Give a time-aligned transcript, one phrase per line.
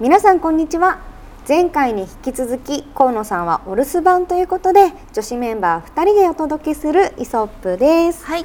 [0.00, 1.00] 皆さんこんにちは。
[1.48, 8.24] 前回に引き続き河野さんはお留守番ということで女子メンバー2人でお届けするイソップです。
[8.24, 8.44] はい。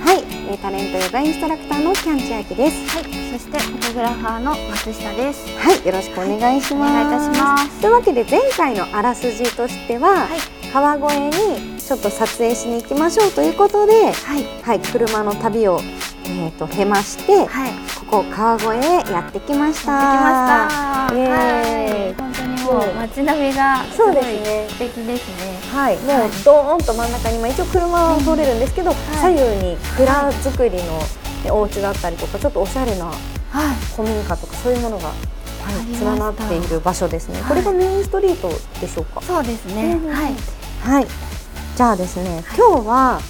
[0.00, 2.88] はい、えータレントヨガインストラクターのキャンチアキです。
[2.88, 3.04] はい。
[3.04, 5.46] そしてフォトグラファーの松下です。
[5.58, 6.90] はい、よろしくお願いします。
[6.90, 7.80] お願いいたします。
[7.80, 10.28] というわけで前回のあらすじとしては、はい。
[10.72, 14.44] 川越にちょっと撮影しに行きましょうということではい。
[14.62, 15.80] はい、車の旅を
[16.30, 17.72] えっ、と経まして、はい。
[18.08, 19.92] ここ川越へやってきました。
[19.92, 21.16] やってきました。
[21.16, 21.30] イエーイ。
[21.30, 22.14] はい。
[22.14, 24.66] 本当にもう街並みがすごいそうですね。
[24.68, 25.58] 素敵ですね。
[25.72, 28.94] はい、もうはいドーンと真ん中に、まあ、一応車を通れるんですけど、い。
[29.20, 30.98] 左右に蔵造りの、
[31.44, 33.16] ねお家だったりとかちょっとおしゃれなはい。
[33.96, 35.14] 古民家とかそういうものが、はい
[36.00, 37.48] 連なっている場所ですね、はい。
[37.48, 38.48] これがメインストリート
[38.80, 39.20] でしょうか？
[39.22, 39.92] そうですね。
[40.02, 40.34] うんはい。
[40.82, 41.06] はい。
[41.76, 43.20] じゃあですね今日は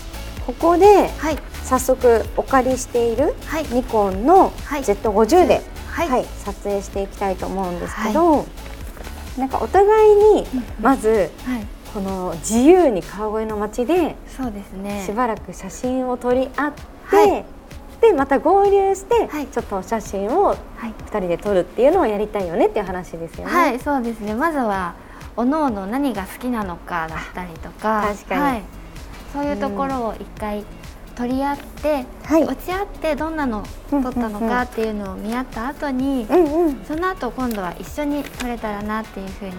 [0.47, 1.39] ここではい
[1.69, 3.65] 早速お借りしているはい。
[3.65, 4.83] ニコンのはい。
[4.83, 8.47] Z50 で、ははいい撮影していきたいと思うんですけど、
[9.37, 10.47] なんかお互いに
[10.81, 11.67] まずはい。
[11.93, 15.05] この自由に川越の街でそうですね。
[15.05, 17.45] しばらく写真を撮り合って、はい。
[18.01, 19.47] でまた合流して、はい。
[19.47, 20.57] ちょっとお写真をはい。
[21.11, 23.53] 2人で撮るっていうのをやりたいよねっていう話ですよね。
[23.53, 24.35] はい、そうですね。
[24.35, 24.95] まずは
[25.37, 28.41] おのおの何が好きなのかだったりとか、確かに。
[28.41, 28.63] はい、
[29.35, 30.65] そういうところを一回
[31.19, 39.53] 取り合って、はい落ち合ってどんなの撮ったのかっていうのを見合った後に、うんうんその後今度は一緒に撮れたらなっていうふうに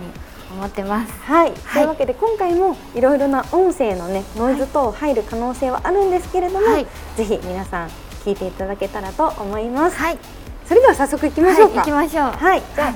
[0.53, 1.11] 思ってます。
[1.23, 7.89] はい、というわけで今回もいろいろな音声のねノイズ等入る可能性はあるんですけれども、はいぜひ皆さん
[8.23, 9.97] 聞いていただけたらと思います。
[9.97, 10.17] はい、
[10.65, 11.79] それでは早速行きまはい、しょうか。
[11.79, 12.31] 行きましょう。
[12.31, 12.95] はい、じゃあ、はい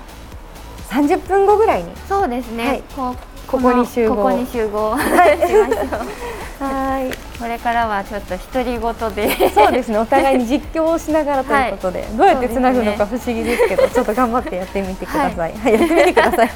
[0.89, 1.89] 30分後ぐらいに。
[2.07, 2.67] そうですね。
[2.67, 3.15] はいこう
[3.47, 6.42] ここに集合ここに集合 しましょう。
[6.63, 9.49] はい、これからはちょっと独り言で。
[9.49, 9.97] そうですね。
[9.97, 15.53] お互いに実況をしながらということで、どうやってつなぐのか不思議ですけど、ちょっと頑張ってやってみてください。
[15.53, 16.47] はい、やってみてください。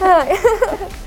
[0.00, 1.04] はい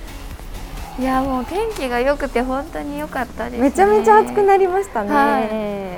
[1.04, 3.70] やもう天気が良くて本当に良かったです、い、ね。
[3.70, 5.14] めちゃめちゃ暑くなりましたね。
[5.14, 5.40] は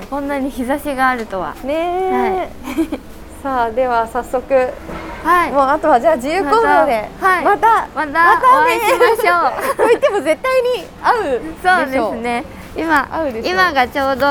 [0.04, 1.54] いこんなに日差しがあるとは。
[1.64, 2.48] ねえ、
[3.42, 4.54] さあでは早速。
[5.24, 5.52] はい。
[5.52, 7.44] もうあとはじゃあ自由行動で、はい。
[7.44, 8.46] またまたまたね。
[8.52, 9.76] お会いしましょう。
[9.76, 11.92] と言っても絶対に会うでそう。
[11.92, 12.44] しょですね。
[12.76, 13.52] 今合うでしょう。
[13.52, 14.26] 今がちょうど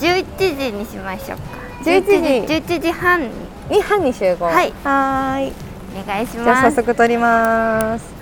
[0.00, 1.42] 11時にしましょうか。
[1.84, 2.54] 11時。
[2.54, 3.20] 11時半。
[3.20, 3.30] に
[3.70, 4.46] に班に集合。
[4.46, 4.72] はい。
[4.82, 5.52] はーい。
[6.02, 6.62] お願いしじゃあます。
[6.62, 8.13] 早速撮ります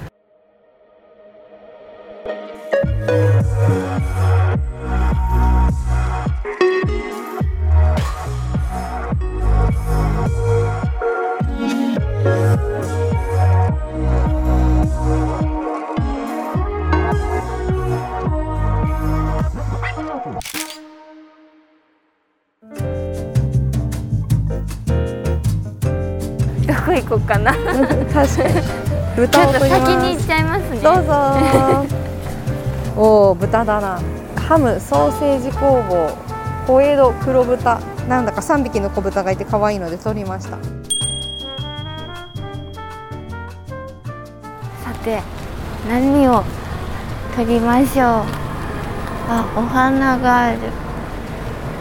[27.03, 27.53] 行こうかな。
[27.53, 28.61] 確かに。
[28.61, 28.63] っ
[29.17, 29.63] 豚を先
[29.97, 30.81] に行っちゃいますね。
[30.81, 31.13] どうぞ。
[32.97, 33.99] おお豚だな。
[34.37, 36.11] ハムソーセージ工房
[36.67, 37.81] 小江戸黒豚。
[38.09, 40.51] なんだか3匹の小豚がいて可愛いので取りました。
[40.51, 40.59] さ
[45.05, 45.23] て
[45.89, 46.43] 何を
[47.37, 48.23] 取りましょう。
[49.29, 50.59] あお花がある。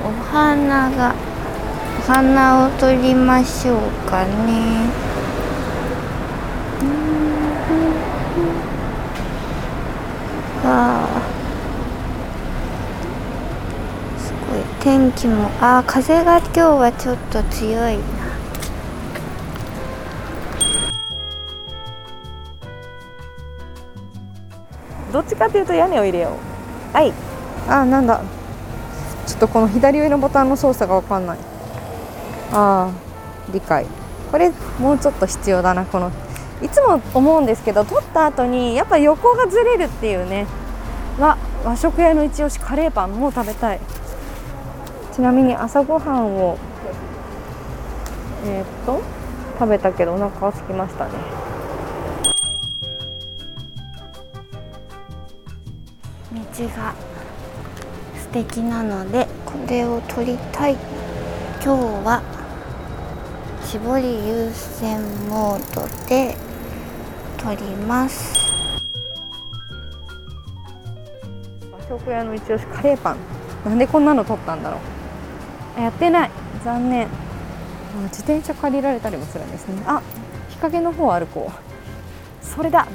[0.03, 1.13] お花が
[1.99, 5.10] お花を取りましょうかね
[10.63, 14.19] あー。
[14.19, 14.59] すごい。
[14.79, 15.49] 天気も。
[15.59, 18.03] あー風が今日はちょっと強いな。
[25.11, 26.37] どっちかというと屋根を入れよ
[26.93, 26.95] う。
[26.95, 27.11] はい。
[27.67, 28.21] あなんだ。
[29.27, 31.37] ちょっとこの左上のボタンの操作がわかんない。
[32.53, 33.85] あー理解。
[34.31, 36.11] これもうちょっと必要だなこの
[36.61, 40.45] いつも思うんですけど撮った後にやっぱ横がずれるっていうね。
[41.19, 41.37] 和
[41.75, 43.79] 食屋の一押しカレーパンもう食べたい。
[45.13, 46.57] ちなみに朝ごはんを
[48.45, 49.01] えーっと
[49.59, 51.11] 食べたけどお腹が空きましたね。
[56.33, 56.39] 道
[56.77, 56.93] が
[58.15, 60.77] 素敵なのでこれを撮りたい。
[61.63, 62.23] 今日は
[63.65, 64.99] 絞り優先
[65.29, 66.35] モードで
[67.43, 68.39] 撮ります。
[71.71, 73.17] 和食屋の一押しカレーパン。
[73.65, 74.79] なんでこんなの撮ったんだろう。
[75.79, 76.31] あやってない。
[76.63, 77.07] 残念。
[77.07, 77.09] あ
[78.03, 79.81] 自転車借りられたりもするんですね。
[79.87, 80.01] あ
[80.49, 82.45] 日陰の方を歩こう。
[82.45, 82.87] それだ。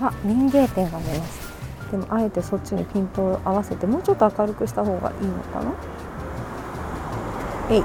[0.00, 1.44] あ民芸店が見えます。
[1.90, 5.72] でもあえてそっちにピントを合わせてもうちょっと明るくした方がいいのかな。
[7.70, 7.82] えい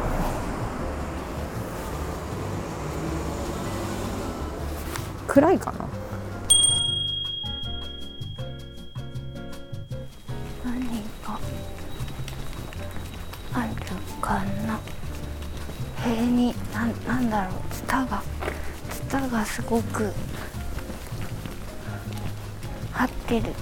[5.30, 5.78] 暗いかな？
[10.66, 10.82] 何
[11.24, 11.40] が
[13.54, 13.70] ある
[14.20, 14.80] かな？
[16.04, 17.54] 塀になんなんだろう？
[17.72, 18.24] ツタが
[18.90, 20.12] ツタがすごく
[22.92, 23.54] 張ってる。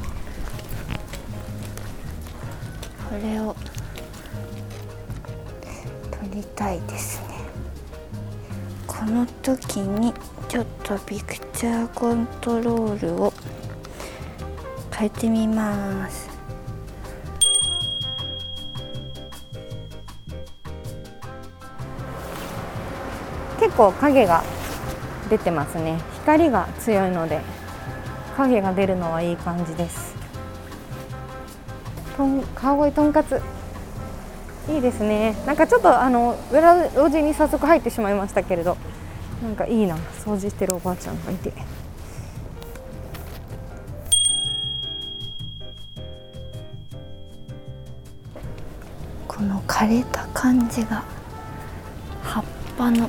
[3.10, 3.54] これを
[6.12, 7.28] 撮りたいですね。
[8.88, 10.14] この時に
[10.50, 13.34] ちょっとピクチャーコントロールを
[14.96, 16.30] 変えてみます。
[23.60, 24.42] 結構影が
[25.30, 26.00] 出てますね。
[26.22, 27.42] 光が強いので
[28.38, 30.16] 影が出るのはいい感じです。
[32.16, 33.42] とん川越とんかつ。
[34.70, 35.36] いいですね。
[35.46, 38.78] なんかちょっとあの裏路地に早速入ってしまいましたけれど。
[39.42, 39.96] なんかいいな。
[40.26, 41.54] 掃除してるおばあちゃんがいて。
[49.28, 51.04] この枯れた感じが
[52.24, 52.44] 葉っ
[52.76, 53.08] ぱの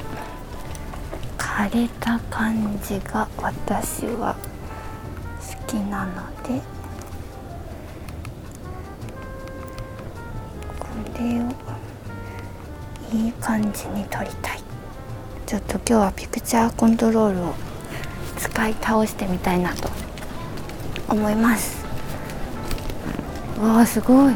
[1.38, 4.36] 枯れた感じが私は
[5.40, 6.60] 好きなので。
[10.78, 10.86] こ
[11.18, 11.48] れを
[13.10, 14.67] いい感じに撮りたい。
[15.48, 17.54] ちょっと今日はピクチャーコントロールを
[18.36, 19.88] 使い倒してみたいなと
[21.08, 21.86] 思います。
[23.58, 24.34] わあすごい。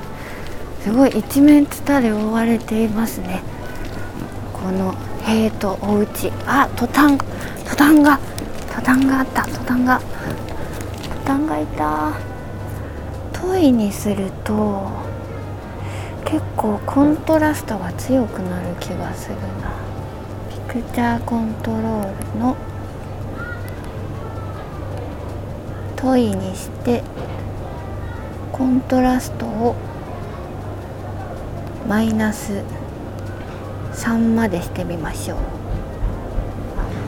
[0.81, 3.43] すごい一面ツタで覆われていますね。
[4.55, 6.33] この塀とお家。
[6.47, 7.19] あトタン。
[7.19, 7.25] ト
[7.77, 8.19] タンが。
[8.75, 9.43] トタンがあった。
[9.43, 10.01] トタンが。
[10.01, 10.07] ト
[11.27, 12.13] タンがいた。
[13.35, 14.89] トイにすると
[16.25, 19.92] 結構コントラストが強くなる気がするな。
[20.73, 22.57] クチャーコントロールの
[25.97, 27.03] トイにして
[28.51, 29.77] コントラストを
[31.87, 32.63] マイナス
[33.93, 35.39] 3までしてみましょう。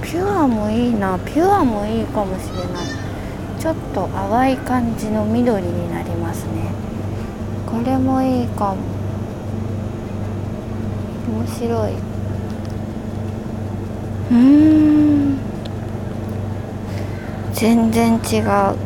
[0.03, 1.19] ピュアもいいな。
[1.21, 2.87] ピュアもいいかもしれない。
[3.59, 6.71] ちょっと淡い感じの緑になりますね。
[7.65, 8.77] これもいいかも。
[11.27, 12.04] 面白い。
[14.35, 15.39] うん
[17.53, 18.77] 全然違う。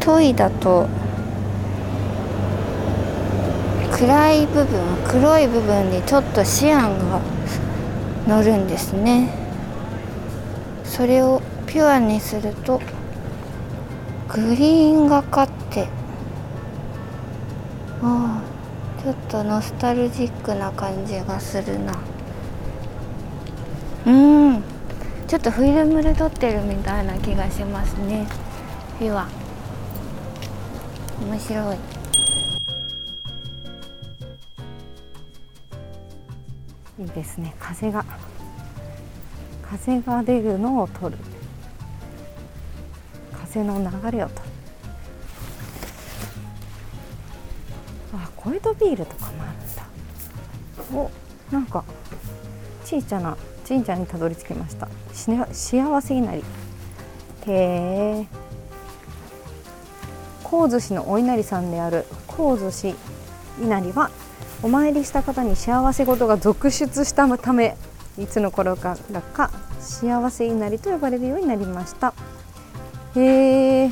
[0.00, 0.88] トイだと
[3.92, 7.20] 暗い部分黒い部分にちょっとシアンが
[8.26, 9.28] 乗るんですね。
[10.82, 12.80] それをピュアにすると
[14.28, 15.86] グリーンがかって。
[18.02, 21.92] ああちょっとノスタルジックな感じがするな。
[24.06, 24.62] うん。
[25.28, 28.26] ちょっとフィルムで撮ってるみたいな気がしますね。
[28.98, 29.28] ピュア
[31.20, 31.76] 面白い。
[36.98, 37.54] いいですね。
[37.58, 38.04] 風が。
[39.62, 41.16] 風が出るのを撮る。
[43.32, 44.52] 風の流れを撮る。
[48.14, 49.86] あ小江戸ビールとかもあるんだ
[50.92, 51.10] お
[51.50, 51.82] なんか
[52.84, 53.36] 小さな
[53.72, 54.86] 神社にたどり着きました。
[55.14, 56.42] 幸せ稲荷へ
[57.46, 58.26] え
[60.44, 62.94] 神津市のお稲荷さんである神津市
[63.62, 64.10] 稲荷は
[64.62, 67.78] お参りした方に幸せ事が続出したため
[68.18, 69.50] いつの頃からか
[69.80, 72.12] 幸せ稲荷と呼ばれるようになりました。
[73.16, 73.90] へえ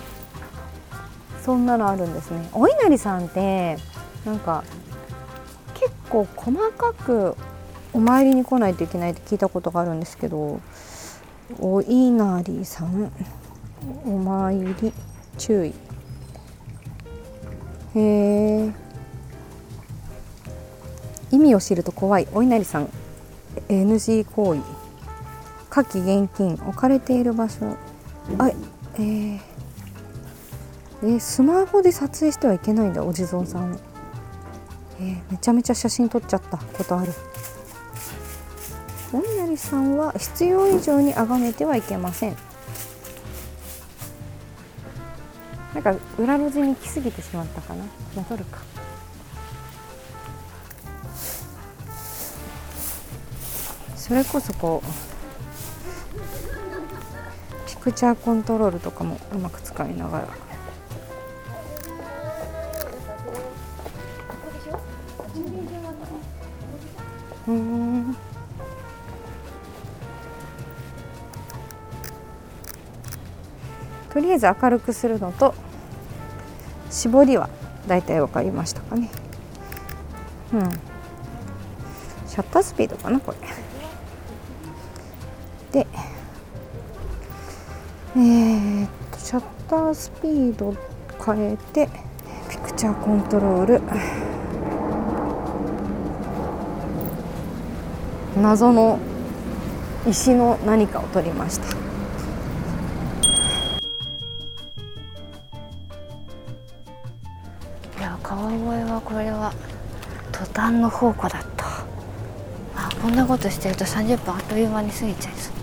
[1.42, 2.50] そんなのあるんですね。
[2.52, 3.78] お稲荷さんって
[4.26, 4.62] なんか
[5.72, 7.34] 結構細かく
[7.92, 10.61] お参りに来ないといけないって聞いたことがあるんですけど
[11.59, 13.11] お稲荷さん
[14.04, 14.92] お参り
[15.38, 15.75] 注意。
[17.94, 18.73] へえ
[21.32, 22.28] 意味を知ると怖い。
[22.32, 22.88] お稲荷さん
[23.68, 24.61] NG 行為。
[25.70, 27.76] 火器現金置かれている場所。
[28.38, 28.49] あ
[28.94, 29.40] えー、
[31.02, 33.73] えースマホで撮影してはいけないんだお地蔵さん。
[33.73, 33.76] を、
[35.00, 36.59] えーめちゃめちゃ写真撮っちゃった。
[36.59, 37.12] ことある。
[39.12, 42.36] お稲荷さんは必要以上に崇めてはいけません。
[45.74, 47.84] なんか裏路地に来すぎてしまったかな。
[48.14, 48.58] 戻るか。
[53.96, 54.88] それこそこう
[57.68, 60.50] ピクチャーコントロールとかもうまく使いながら。
[74.20, 75.54] とりあえず明るくするのと
[76.90, 77.48] 絞りは
[77.88, 79.08] だいたい分かりましたかね。
[80.52, 80.60] うん。
[82.28, 83.38] シャッタースピードかなこれ。
[85.72, 85.86] で
[88.14, 90.74] えー、っとシャッタースピード
[91.24, 91.88] 変えて
[92.50, 93.80] ピクチャーコントロール。
[98.42, 98.98] 謎の
[100.06, 101.89] 石の何かを取りました。
[110.70, 111.66] 途端の宝庫だった。
[112.76, 115.54] あこんなことしてると30分あっという間に過ぎちゃいそう。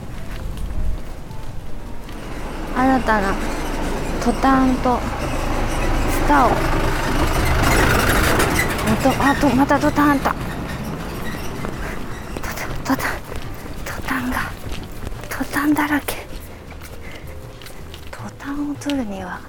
[2.75, 3.33] 新たな
[4.21, 4.99] 途端と
[6.11, 6.51] スターを
[9.23, 10.35] あとまた途端あった
[12.83, 13.07] 途端
[13.85, 14.51] 途端が
[15.29, 16.27] 途端だらけ。
[18.11, 19.39] 途端を取るには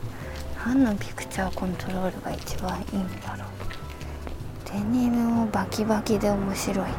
[0.64, 3.47] 何のピクチャーコントロールが一番いいんだろう。
[4.70, 6.92] デニムもバキバキで面白いな。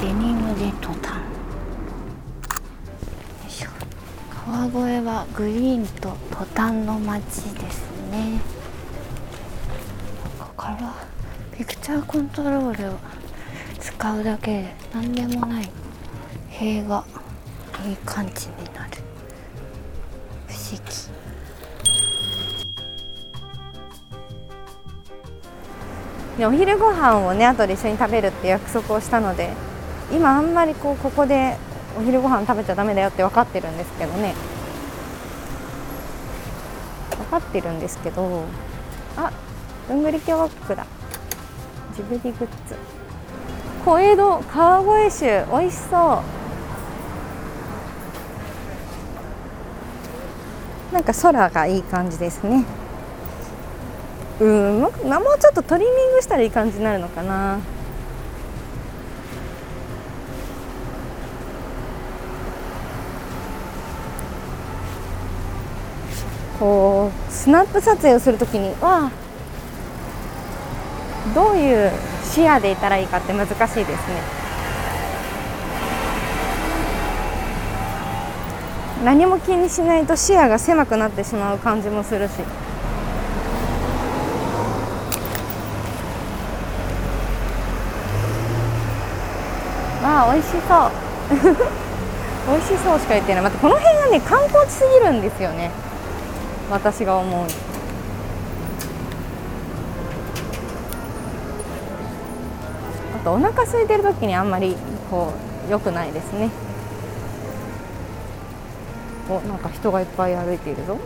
[0.00, 1.22] デニムで途端よ
[3.48, 3.68] いしょ。
[4.46, 8.40] 川越はグリーンと途端の街ですね。
[10.38, 10.94] ここから
[11.56, 12.98] ピクチャーコントロールを
[13.80, 15.68] 使うだけで何でもない。
[16.50, 17.04] 塀が
[17.84, 18.83] いい感じになる
[26.40, 29.52] お昼ご飯をね後で一緒に食べるって約束をしたので
[30.12, 31.56] 今あんまりこうここで
[31.96, 34.34] お昼ご飯食べちゃダメだよって分かってるんですけどね。
[37.16, 38.44] 分かってるんですけど
[39.16, 39.32] あ
[39.88, 40.86] どんぐり京バッグだ
[41.96, 42.76] ジブリグッズ。
[43.84, 45.44] 小江戸川越酒。
[45.50, 46.22] 美味しそ
[50.90, 50.94] う。
[50.94, 52.64] なんか空がいい感じですね。
[54.40, 54.92] うんもう
[55.38, 57.58] ちょっとトリミングしたらいい感じになるのかな。
[66.58, 69.10] こうスナップ撮影をするときには
[71.34, 71.90] どういう
[72.22, 73.94] 視野でいたらいいかって難しいですね。
[79.04, 82.32] 何も気にしないと視野が狭くなってしまう感じもするし。
[90.32, 90.90] 美味しそう。
[92.46, 93.42] 美味しそうしか言ってない。
[93.42, 95.70] 待ってこの辺がね観光地すぎるんですよね。
[96.70, 97.46] 私が思う
[103.20, 104.76] あとお腹空いてる時にあんまり
[105.10, 105.32] こ
[105.68, 106.50] う良くないですね。
[109.28, 110.94] おなんか人がいっぱい歩いているぞ。
[110.94, 111.00] こ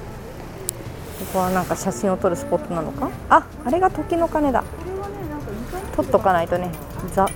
[1.33, 3.11] こはなんか写真を撮るスポットなのか？
[3.29, 4.65] ああれが時の鐘だ。
[5.95, 6.71] 撮っとかないとね。
[7.15, 7.29] ザ。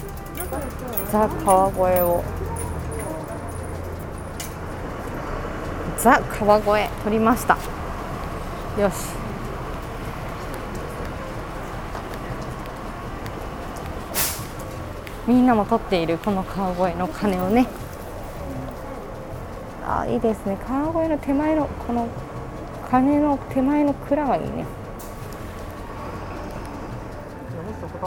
[1.12, 2.25] ザ川越を。
[5.99, 7.59] ザ川越取りました。
[8.81, 8.95] よし。
[15.26, 17.66] みんなも取っているこの川越の鐘をね。
[19.87, 20.57] あいいですね。
[20.66, 22.09] 川越の手前のこの
[22.90, 24.64] 鐘の手前の蔵がいいね。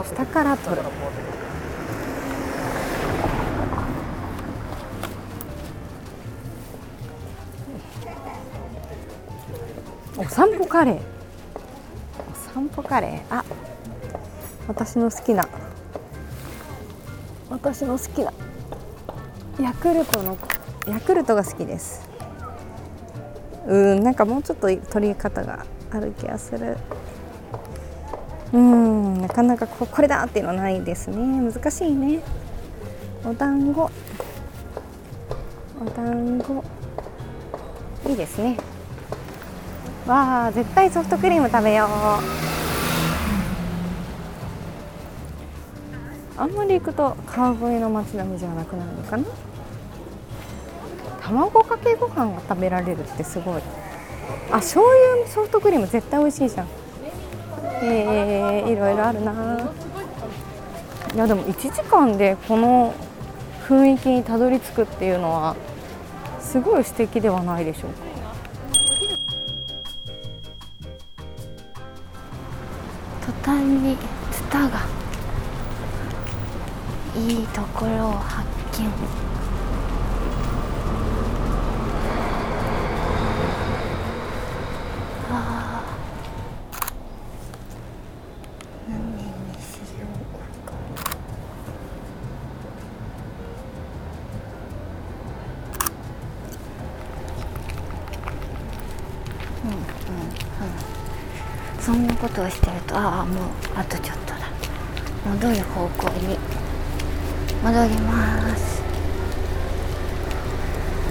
[0.04, 0.82] 下から取る。
[10.18, 10.96] お散歩カレー。
[10.98, 13.36] お散歩カレー。
[13.36, 13.44] あ
[14.66, 15.46] 私の好きな。
[17.50, 18.32] 私の好きな。
[19.60, 20.38] ヤクルトの
[20.88, 22.08] ヤクルトが好きです。
[23.68, 26.78] うんなんかもうちょっと取り方がある気がする。
[28.54, 31.18] うんなかなかここれだっていうのはないですね。
[31.52, 32.22] 難しいね。
[33.26, 33.92] お団子。
[35.82, 36.64] お団子。
[38.10, 38.58] いいですね。
[40.08, 41.90] わあ絶対ソフトクリーム食べよう。
[46.38, 49.24] あんまり行くと川越の街並みじゃなくなるのかな？
[51.22, 53.62] 卵かけご飯が食べられるってすごい。
[54.52, 56.68] あ醤油ソフトクリーム絶対美味しいじゃん。
[57.82, 59.72] えー、いろいろあるな。
[61.16, 62.94] いやでも1時間でこの
[63.68, 65.56] 雰囲気にたどり着くっていうのは
[66.40, 68.05] すごい素敵ではないでしょうか。
[73.46, 73.96] 端に
[74.32, 74.88] ツタが
[77.16, 78.50] いいところを発
[78.82, 79.35] 見。
[102.98, 103.44] ああもう
[103.76, 104.38] あとちょっとだ。
[105.26, 106.38] 戻る方向に
[107.62, 108.82] 戻ります。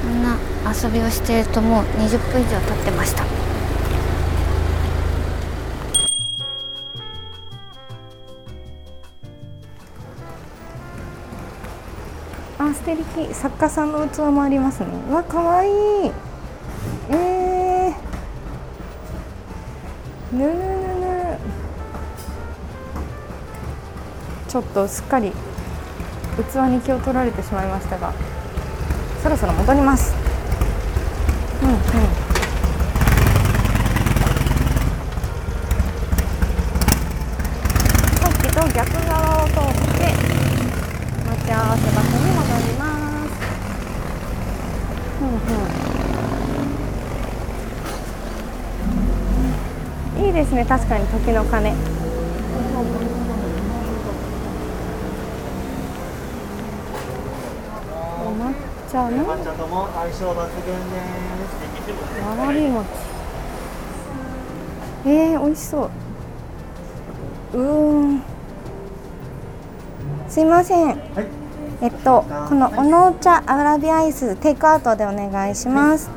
[0.03, 0.39] こんな
[0.73, 3.25] 遊びをしているともう20分以上経ってました。
[12.59, 13.35] あ素敵。
[13.35, 14.87] 作家さんの器もありますね。
[15.11, 15.69] うわかわい。
[15.69, 15.71] い
[17.11, 20.64] えー、ぬ
[24.55, 25.35] ちょっとすっかり器
[26.71, 28.15] に気を取られてしまいましたが
[29.21, 30.15] そろそろ戻ります
[31.61, 31.77] うんうん
[38.21, 39.57] さっきと逆側を通っ
[39.99, 40.15] て
[41.27, 42.87] 待ち合わせ場所に戻りま
[43.27, 43.35] す。
[45.21, 45.29] うん
[50.21, 50.27] うん。
[50.27, 51.75] いいですね、確かに時の鐘。
[58.25, 58.55] お抹
[58.95, 61.01] 茶の抹茶とも相性抜群で
[61.91, 62.23] す。
[62.23, 62.87] わらび餅。
[65.05, 65.91] えー、美味しそ
[67.53, 67.59] う。
[67.59, 68.23] うーん。
[70.29, 70.87] すいません。
[70.87, 70.97] はい。
[71.83, 76.09] えっと、このおの茶あわらびアイステイクアウトでお願いします。
[76.09, 76.15] は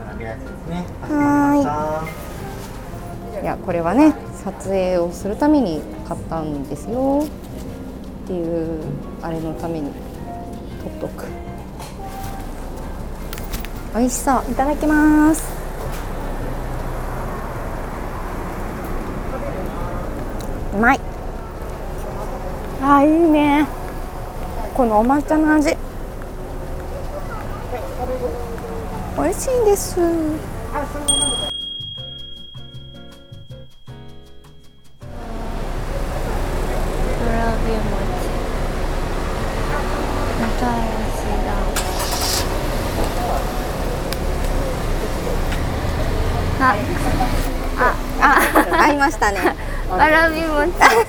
[3.33, 3.41] ーい。
[3.41, 4.13] いやこれはね
[4.45, 8.83] 撮影をするために買ったんですよっていう
[9.23, 9.91] あれのために
[13.97, 14.51] 美味しそう。
[14.51, 15.43] いただきます。
[20.75, 20.99] うまい。
[22.83, 23.65] あーいいね。
[24.75, 25.75] このお抹茶の味。
[29.17, 29.99] 美味しいです。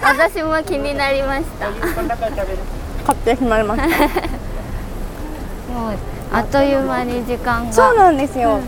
[0.08, 1.70] 私も気になりました。
[1.70, 1.76] も
[3.06, 3.86] 買ってしまいました。
[3.86, 3.90] う
[6.32, 7.72] あっという間に時間が。
[7.72, 8.60] そうなんですよ、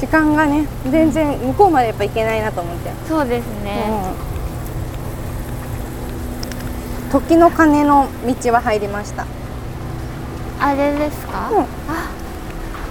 [0.00, 3.84] 時間がね全然向こうまでやっぱ行けないなと思って、そうですね、
[7.12, 8.08] うん、時の鐘の
[8.42, 9.24] 道は入りました。
[10.60, 11.60] あれですか、うん。
[11.60, 11.66] あ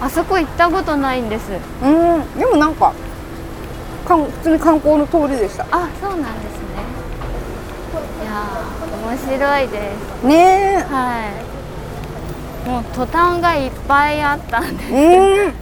[0.02, 1.52] あそこ行ったことないんです。
[1.84, 2.40] うん。
[2.40, 2.94] でもなんか
[4.08, 5.66] かん普通に観光の通りでした。
[5.72, 6.51] あそうなんです
[9.12, 10.26] 面白いです。
[10.26, 11.28] ねは
[12.66, 12.70] い。
[12.70, 15.54] もう途端がいっぱいあったんでえうん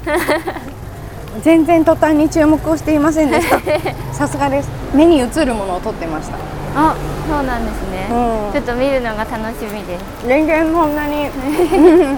[1.41, 3.59] 全然途端に注目をしていませんでした。
[4.13, 4.69] さすがです。
[4.93, 6.35] 目に映るものを撮ってました。
[6.75, 6.95] あ
[7.27, 8.53] そうなんですね、うん。
[8.53, 10.27] ちょっと見るのが楽しみです。
[10.27, 11.27] 全然そんなに。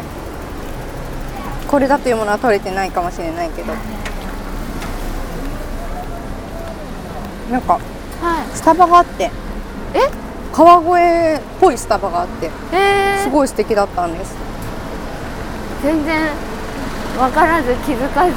[1.70, 3.72] これだというものは撮れてないかもしれないけど。
[7.50, 7.82] なんかはい。
[8.54, 9.26] スタバがあって。
[9.26, 9.41] え
[10.54, 14.36] 川越っぽいスタバがあってえー、すごい素敵だったんです。
[15.82, 16.30] 全然
[17.18, 18.34] 分からず気づかず。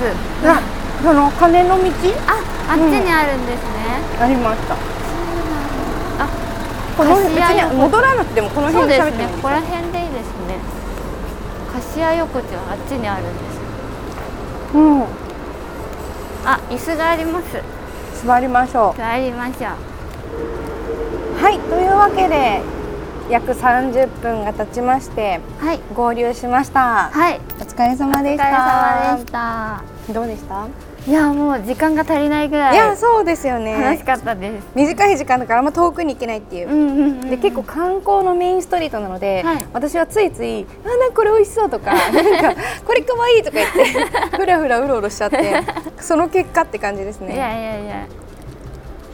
[0.47, 0.61] な
[1.03, 1.85] その鐘の道？
[2.27, 4.75] ああっちにあるんですね、ありました。
[4.75, 6.29] あ
[6.97, 9.41] この辺に戻らなくてもこの辺でてもいいです。
[9.43, 10.59] よら辺でいいですね。
[11.73, 14.77] 菓子屋横丁あっちにあるんです。
[14.77, 15.03] うん。
[16.47, 17.47] あ椅子があります。
[18.25, 19.71] 座りましょ座りましょう
[20.63, 20.64] う
[21.45, 22.63] はいというわけで
[23.31, 25.81] 約30分が経ちましてはい。
[25.95, 27.11] 合流しました。
[27.11, 27.41] はい。
[27.61, 29.27] お疲れ様でしお疲れ様でたし
[30.07, 30.13] た。
[30.13, 30.67] どうでした？
[31.07, 32.75] いやもう時間が足りないぐらい。
[32.75, 36.71] いやそうですよ楽ねしかったです、短い時間だからあんま遠くに行けないっていう。
[36.71, 39.67] うんうんうんで結構観光のメインストリートなので、はい。
[39.75, 43.85] 私はついつい「あなんかこれ美味しそう」とか「なんかこれかわいい」とか言って
[44.37, 45.63] ふらふらうろうろしちゃって
[46.01, 47.49] その結果って感じですいやねいや
[47.81, 48.07] いや。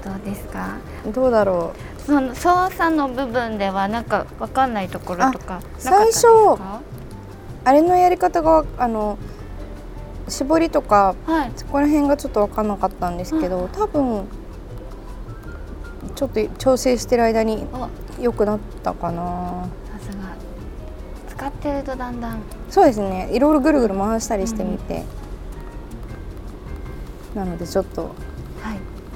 [0.04, 0.66] どうですか？
[1.06, 1.72] どうだろ
[2.06, 6.58] その操作の部分ではなんかわかんないところとか最初う
[7.64, 9.18] あれのやり方があの
[10.28, 11.52] 絞りとかはい。
[11.56, 14.28] そこら辺がちょっと分かんなかったんですけど、多分
[16.14, 17.88] ちょっと調整してる間にお。
[18.22, 19.68] 良くなったかな。
[19.98, 20.34] さすが。
[21.28, 22.42] 使ってるとだんだん。
[22.68, 23.30] そうですね。
[23.32, 25.04] いろいろぐるぐる回したりしてみて、
[27.34, 28.12] なのでちょっとはい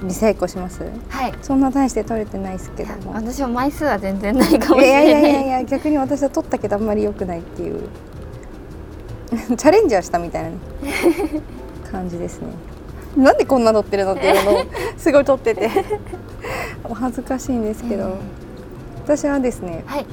[0.05, 0.83] リサイクルします？
[1.09, 1.35] はい。
[1.43, 3.12] そんな大して取れてないですけども。
[3.14, 5.11] 私も枚数は全然ないかもいしれない。
[5.12, 7.88] やいやいやいや逆に私は取ったけどあんまり良くないっていう。
[9.57, 10.57] チャレンジはしたみたいなね
[11.90, 12.49] 感じですね。
[13.17, 14.64] なんでこんな取ってるのっていうのを
[14.99, 15.71] すごい取ってて。
[16.85, 18.14] お恥ずかしいんですけど、え
[19.05, 20.07] 私はですねはい。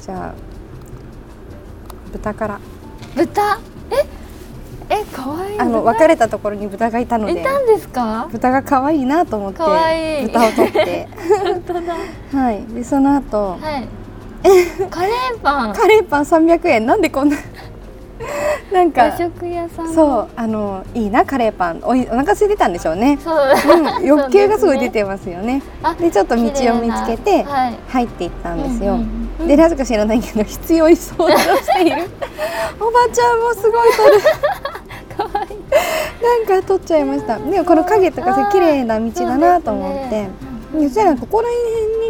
[0.00, 0.34] じゃあ
[2.12, 2.60] 豚から。
[3.14, 3.58] 豚？
[3.90, 4.06] え？
[4.88, 5.60] え可愛い。
[5.60, 7.40] あの豚別れたところに豚がいたので。
[7.40, 8.28] いたんですか？
[8.30, 10.26] 豚が可愛いなと思って可愛い。
[10.26, 11.08] 豚を取って。
[12.32, 12.62] はい。
[12.74, 13.88] でその後はい。
[14.90, 15.72] カレーパン。
[15.72, 16.86] カレーパン300円。
[16.86, 17.36] なんでこんな
[18.72, 19.92] なんか和食屋さんの。
[19.92, 21.80] そうあのいいなカレーパン。
[21.82, 23.18] おいお腹空いてたんでしょうね。
[23.22, 23.36] そう。
[23.98, 24.04] うん。
[24.06, 25.62] 欲求がすごい出るてますよね。
[25.82, 27.74] あでちょっと道を見つけてはい。
[27.88, 28.98] 入っていったんですよ、
[29.46, 32.08] でなぜか知らないけど必要に掃除をしている。
[32.80, 34.22] おばちゃんもすごい取る
[36.26, 37.38] なんか取っちゃいました。
[37.38, 40.28] でもこの影とかさ綺麗な道だなと思って。
[40.72, 41.48] そしたらここら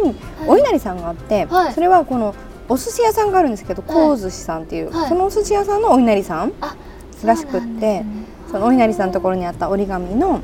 [0.01, 1.73] 辺にお稲荷さんがあって、はい。
[1.73, 2.35] それはこの
[2.67, 5.09] お寿司屋さんがあるんですけど幸寿司さんっていう、はい。
[5.09, 6.75] そのお寿司屋さんのお稲荷さんあ
[7.23, 8.03] らしくって
[8.51, 10.41] そのお稲荷さんのところにあった折り紙の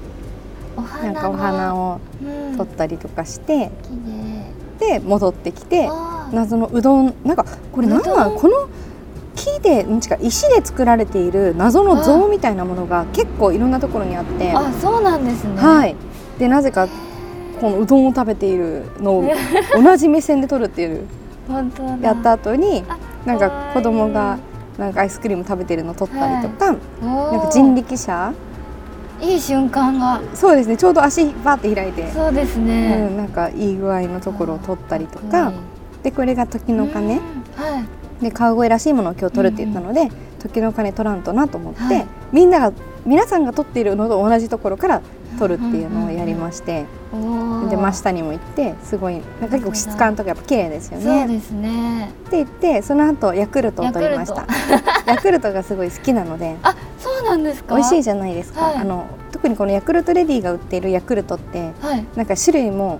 [0.77, 1.99] お花なんかお花を
[2.55, 3.71] 取ったりとかして、
[4.79, 5.89] で戻ってきて
[6.31, 7.13] 謎のうどん。
[7.25, 8.33] なんかこれなんなん？
[8.33, 8.69] のこの
[9.35, 14.51] 木でん違う石で作られている謎の像みたいなものが結構いろんなところにあって。
[14.51, 15.55] あそうなんですね。
[15.61, 15.95] はい。
[16.39, 16.87] でなぜか
[17.59, 19.25] このうどんを食べているのを
[19.81, 21.05] 同じ目線で撮るっていう。
[21.47, 21.97] 本当だ。
[22.01, 24.37] やった後にあなんか子供が
[24.77, 27.31] なんかアイスクリーム食べてるの撮ったりとか、おー。
[27.33, 28.33] なんか人力車。
[29.21, 30.19] いい瞬間が。
[30.33, 30.75] そうですね。
[30.77, 35.25] ちょうど足バーって開いて、そうですうねん、なんかいい具合のところを撮ったりとか。
[35.29, 36.03] かっこいい。
[36.03, 37.05] でこれが時の鐘。
[37.05, 37.19] うんは
[37.79, 37.83] い
[38.23, 40.09] で川越らしいものを今日撮るって言ったので、
[40.39, 42.07] 時の鐘撮らんとなと思って、はい。
[42.31, 42.73] みんなが
[43.05, 45.01] 皆さんが撮っているのと同じところから
[45.37, 46.85] 撮るっていうのをやりまして、
[47.69, 51.03] で真下にも行ってすごいなんか結構質感とかやっぱ綺麗ですよね。
[51.03, 52.09] そうですね。
[52.27, 54.47] って言ってその後ヤクルトを取りました。
[55.05, 55.43] ヤクルト。
[55.53, 56.55] がすごい好きなので。
[56.63, 57.75] あそうなんですか？
[57.75, 58.75] じ美味しいじゃないですか、はい。
[58.77, 62.05] あの特にこのヤクルトレディが売っているヤクルトってはい。
[62.15, 62.99] なんか種類も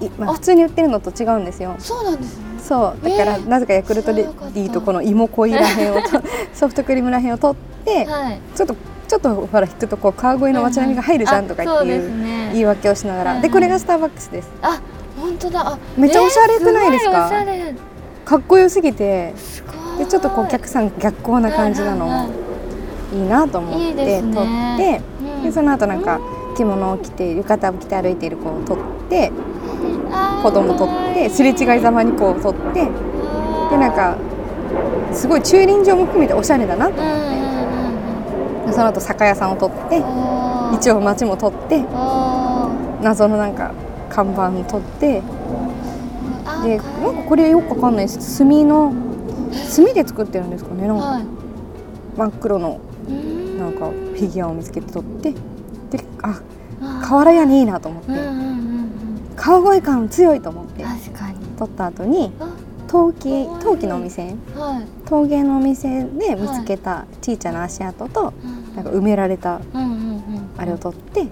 [0.00, 0.34] い、まあ、あ。
[0.34, 1.74] 普通に売ってるのと違うんですよ。
[1.78, 3.04] そうなんですねそう。
[3.04, 4.80] だから、えーなぜかヤクルトレディと。
[4.80, 6.22] この芋濃いらへんをと
[6.54, 8.38] ソフトクリームらへんを取って、はい。
[8.54, 8.76] ちょっと
[9.08, 12.50] ちょっとほら引くとこう川越の街並みが入るじゃんとかっていうね。
[12.52, 14.50] 言い訳をしながら、うんでこれがスターバックスです。
[14.62, 14.80] あ
[15.20, 15.60] 本当だ。
[15.66, 17.30] あめっちゃおしゃれくないですか？
[18.24, 19.34] かっこよすぎて
[19.98, 22.08] でちょっとこうお客さん逆光な感じなの。
[22.08, 22.28] はいはい
[23.28, 25.42] なと思って撮ってうん。
[25.42, 26.20] でその後なんか
[26.56, 28.76] 着物を着て浴衣を着て歩いている子を撮っ
[29.08, 29.32] て
[30.42, 32.84] 子供撮ってすれ違いざまにこう撮って
[33.70, 34.16] でなんか
[35.12, 36.90] すごい駐輪場も含めておしゃれだな。
[36.90, 37.14] と思っ
[38.66, 40.02] てその後酒屋さんを撮って
[40.76, 41.84] 一応街も撮って
[43.02, 43.72] 謎のなんか
[44.08, 45.22] 看板撮って
[46.44, 48.38] あでなんかこれよくわかんないです。
[48.38, 48.92] 炭の
[49.74, 51.04] 炭で作ってるんですかねなんか。
[51.04, 51.24] はい。
[52.16, 53.58] 真っ黒のうん。
[53.58, 55.32] なんかフィギュアを見つけて撮って
[55.90, 56.40] であ
[56.82, 58.10] あ瓦屋にいいなと思って
[59.40, 61.34] 川越感強いと思って確かに。
[61.58, 62.48] 撮った後にあ
[62.88, 65.08] 陶器陶器のお店はい。
[65.08, 68.74] 陶芸のお店で見つけたちいちゃな足跡とうん。
[68.76, 71.26] なんか埋められたうんうんうんあれを撮って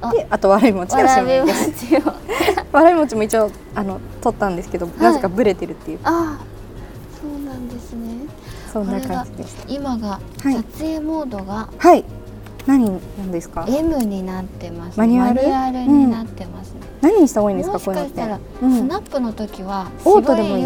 [0.00, 1.84] あであと笑い餅でおしまいです
[2.72, 4.90] 笑い餅も一応あの撮ったんですけどい。
[5.00, 5.98] なぜかブレてるっていう。
[6.04, 6.38] あ
[7.20, 8.08] そうなんですね。
[8.72, 9.72] そんな感じでした。
[9.72, 10.08] 今が
[10.42, 10.54] はい。
[10.54, 12.04] 撮影モードがはい
[12.66, 15.86] 何なんですか？M になってますマニュアル？
[15.86, 17.78] になってますね、何にした方がいいんですか？
[17.80, 18.14] こういうのって？
[18.16, 20.64] かしたら、うんスナップの時はオートでもいい？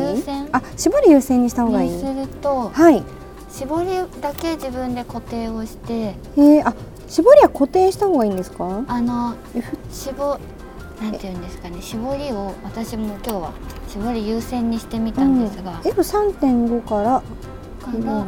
[0.53, 1.91] あ絞り優先にした方がいい？
[1.91, 3.03] にするとはい。
[3.51, 3.89] 絞り
[4.21, 6.75] だけ自分で固定をしてへえあ
[7.09, 8.85] 絞りは固定した方がいいんですか？
[8.87, 9.35] あの
[9.91, 10.39] 絞
[11.01, 11.81] なんていうんですかね。
[11.81, 13.53] 絞りを私も今日は
[13.89, 17.23] 絞り優先にしてみたんですが、F3.5 から
[17.81, 18.27] から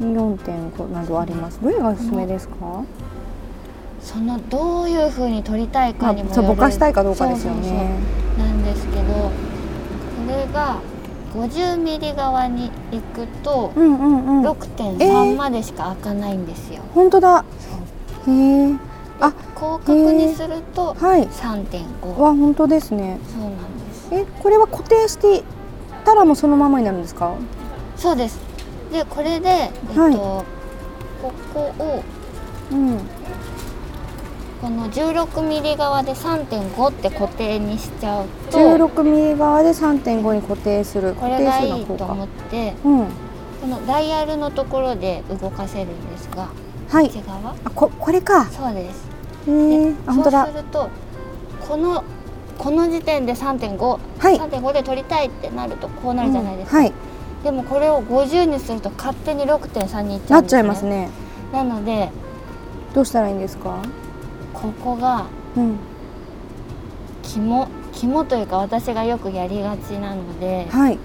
[0.00, 1.60] 4.5などあります。
[1.62, 2.54] どれがおすすめですか？
[4.02, 7.90] そのどういう風に撮りたいかにもよるそうぼかしたいかどうかですよそうそうそうね
[8.38, 9.30] なんですけどこ
[10.28, 10.80] れが
[11.34, 14.46] 50ミリ側に行くとうんうんうん。
[14.46, 16.82] 6.3までしか開かないんですよ。
[16.94, 17.44] 本当だ。
[18.26, 18.74] へえ
[19.20, 21.26] あ広角にするとはい。
[21.28, 23.18] 3.5わ本当ですね。
[23.32, 23.52] そうなん
[23.88, 24.08] です。
[24.12, 25.42] えこれは固定して
[26.04, 27.32] たらもうそのままになるんですか？
[27.96, 28.38] そうです。
[28.92, 30.14] でこれで、えっとはい。
[30.14, 30.44] こ
[31.54, 32.02] こを
[32.72, 32.98] うん
[34.62, 43.06] この16ミリ側で3.5って固定にしちゃうと16ミリ側で3.5に固定するこ固定れがいするのこういと思っかてうん。
[43.60, 46.48] このダイヤルのところで動かせるんですが
[46.88, 47.06] はい。
[47.06, 47.56] 内側？
[47.64, 48.44] あここれか。
[48.46, 49.08] そうです。
[49.48, 50.90] へえそうすると
[51.68, 52.04] この
[52.56, 53.98] この時点で3.5、は
[54.30, 54.38] い。
[54.38, 56.92] 3.5で取りたいってなるとこうなるじゃないですか、うんはい。
[57.42, 61.08] でもこれを50にすると勝手に6.3にいっちゃうんです、ね、なっちゃいますね。
[61.52, 62.10] なので
[62.94, 63.82] どうしたらいいんですか？
[64.62, 65.76] ここがうん。
[67.22, 70.98] 肝肝というか私がよくやりがちなのではい。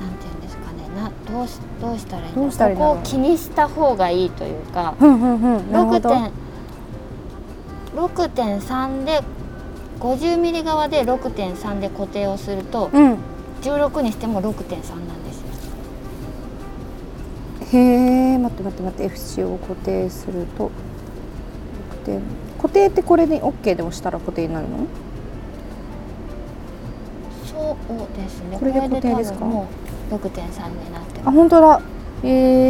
[0.00, 0.88] なんていうんですかね。
[0.96, 2.96] などうしどうしたらいいどうしたらいいんだろう。
[2.96, 5.72] ここを気にした方がいいというかふんふんふん。
[5.72, 6.32] なるほ6ど点
[7.94, 9.22] 6.3で
[10.00, 13.18] 50ミリ側で6.3で固定をするとうん。
[13.62, 15.46] 16にしても6.3なんですよ。
[17.72, 17.78] へ
[18.34, 19.04] え待って待って待って。
[19.04, 20.70] FC を固定すると
[22.06, 22.20] 固定
[22.58, 24.86] 固定ってこれで OK で押したら固定になるの？
[27.44, 27.76] そう
[28.16, 28.58] ですね。
[28.58, 29.44] これで固定ですか？
[29.44, 29.68] も
[30.10, 31.36] う6.3になってあます。
[31.36, 31.80] 本当だ。
[32.22, 32.28] へ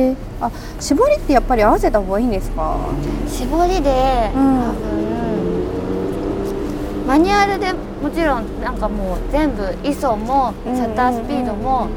[0.09, 2.79] えあ絞りってやっぱり合わせた方がいいんですか？
[3.29, 4.61] 絞りで、うん。
[4.61, 5.07] 多分
[7.07, 11.89] マニュアルでもちろんなんかもう全部 ISO もシャッタースピードも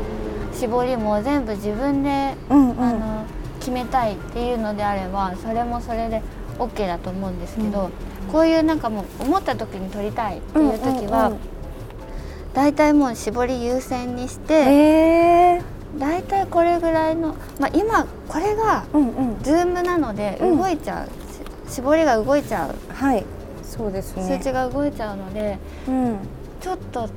[0.53, 2.81] 絞りも全部自分で、うんうん。
[2.83, 3.25] あの
[3.59, 6.21] 決めたいっていうのであればそれもそれで
[6.59, 7.89] OK だと思うんですけど、
[8.31, 11.39] こういうなんかもう思った時に撮りたいっていう時は、うんうん
[12.53, 15.61] だいたいもう絞り優先にして、へえ
[15.97, 19.43] だいたいこれぐらいの、まあ、今これがうんうん。
[19.43, 20.57] ズームなのでうん。
[20.57, 21.07] 動いちゃう、
[21.69, 22.75] し絞りが動いちゃう。
[22.93, 23.25] はい。
[23.63, 24.23] そうですね。
[24.23, 26.17] 数値が動いちゃうのでうん。
[26.59, 27.07] ちょっとな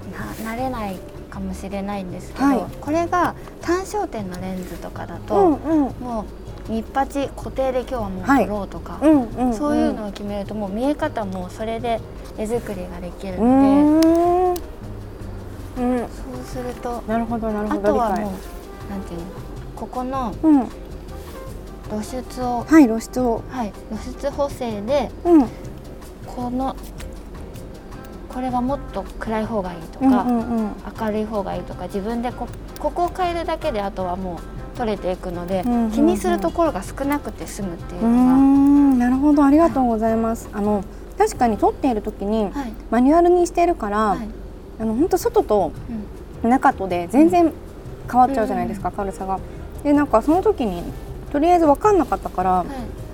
[0.53, 0.97] 慣れない
[1.31, 2.65] かもしれないんですけど、はい。
[2.81, 5.95] これが単焦点のレンズとかだと、うんうん。
[6.01, 9.55] もう日八固定で今日はもうはい撮ろうとか、うんうんん。
[9.55, 12.01] そういうのを決めるともう見え方もそれで
[12.39, 14.09] 絵作りができるうので、
[15.83, 15.99] うん。
[15.99, 16.09] そう
[16.45, 17.81] するとなるほどなるあほど。
[17.81, 19.27] 理解とはもうなんていうの？
[19.77, 20.69] ここのうん。
[21.91, 23.43] 露出を、はい露出を。
[23.51, 25.49] はい、露出補正でうん。
[26.27, 26.77] この
[28.33, 30.73] これがもっと暗い方がいいとうんか、うんうん。
[30.99, 32.49] 明るい方がいいとか自分でこ
[32.79, 34.39] ここを変えるだけであとはもう
[34.75, 35.91] 取れていくので、うんうんうん。
[35.91, 39.45] 気にするところが少なくて済むっていうのんなるほど。
[39.45, 40.85] ありがとうございます、あの
[41.19, 42.73] 確かに撮っている時にが、はい。
[42.91, 44.29] マニュアルにしてるから、はい。
[44.81, 45.73] あの本当外と
[46.43, 46.51] うん。
[46.51, 47.53] 中とで全然
[48.11, 49.39] 変わっちゃうじゃないですか、明るさが。
[49.85, 50.83] でなんかその時に
[51.33, 52.67] とりあえず分かんなかったから、はい。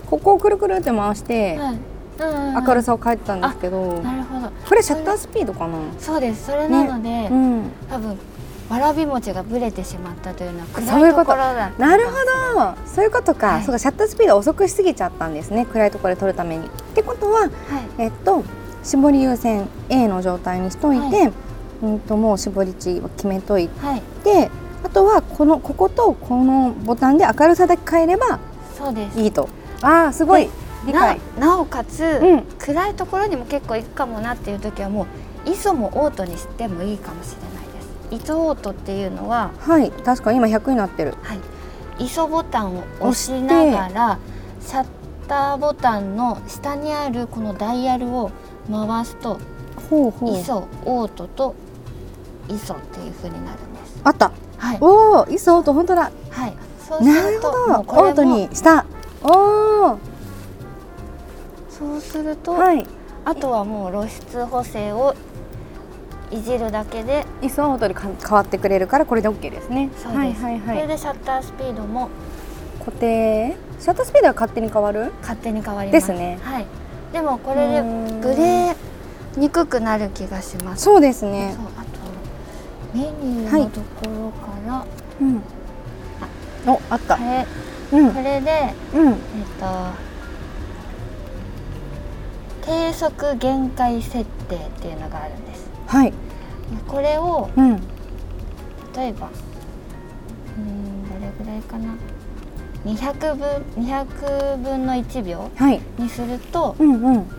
[0.09, 1.75] ここをくるくるって回して、はい。
[1.75, 1.79] うんうん
[2.21, 4.49] 明るさを変えてたんですけど、なるほど。
[4.69, 5.79] これシャッタースピードかな？
[6.01, 6.47] そうです。
[6.47, 8.19] それなので、うん、多分
[8.71, 11.19] わらび餅がぶれてしまったというのは暗いと。
[11.19, 12.13] ところだなるほ
[12.55, 12.75] ど。
[12.87, 13.63] そういうことか、はい。
[13.63, 15.65] そうかシャッタースピード遅くしすぎちゃったんですね。
[15.67, 16.67] 暗いところで撮るために。
[16.67, 17.51] ってことははい。
[17.99, 18.45] えっと
[18.85, 21.33] 絞り優先 A の状態にしといて、は
[21.83, 24.03] うんともう絞り値を決めといはい。
[24.23, 24.51] て
[24.85, 28.39] あとはこのこことこのボタンで明るさだけ変えれば
[28.77, 29.19] そうです。
[29.19, 29.49] いいと。
[29.83, 30.45] ああすごい。
[30.45, 30.51] で
[30.87, 31.21] 理解。
[31.39, 32.43] ななおかつ、うん。
[32.59, 35.07] 暗いところにも結構行くかもなっていう時はも
[35.47, 37.58] う ISO もオートにしてもいいかもしれない
[38.11, 41.15] です ISO オートっていうのは、はい確かに今100になってる。
[41.23, 41.39] はい、
[42.05, 44.19] ISO ボタンを押しながら
[44.61, 44.87] シャッ
[45.29, 48.31] ターボタンの下にあるこのダイヤルを
[48.71, 49.39] 回すと
[49.91, 50.35] ほうほう。
[50.35, 51.55] ISO オートと
[52.49, 54.01] ISO っていう風になるんです。
[54.05, 54.33] あった。
[54.57, 56.11] はい、おおいいそうと本当だ。
[56.31, 58.85] はい、そうすなるるとオートにした。
[59.23, 59.99] おお
[61.71, 62.85] そうすると、はい。
[63.25, 65.15] あとはもう露出補正を
[66.31, 69.91] いじるだけでイソオートにか変わってくれるからこれで OK ですね。
[69.97, 70.77] そうです、はいはいはい。
[70.77, 72.09] これでシャッタースピードも。
[72.79, 75.13] 固定シャッタースピードは勝手に変わる？
[75.21, 76.09] 勝手に変わります。
[76.09, 76.39] ですね。
[76.43, 76.67] はい。
[77.13, 78.75] でもこれでうんブレ
[79.37, 80.85] にくくなる気がします。
[80.85, 81.55] そうですね。
[81.57, 81.89] そうあと
[82.95, 84.87] メニューのところから、
[85.21, 85.43] うん。
[86.67, 87.17] おあった。
[87.17, 87.47] これ
[88.01, 88.13] うん。
[88.13, 89.09] これでうん。
[89.09, 89.17] えっ
[89.59, 90.09] と
[92.63, 95.48] 低速限界設定っていうのがあるんです
[95.89, 96.13] はい。
[96.87, 97.77] これをうん。
[98.95, 101.95] 例えばうーんどれぐらいかな。
[102.85, 105.81] 200分200分の1秒はい。
[105.99, 107.23] にするとうんうん。
[107.25, 107.31] こ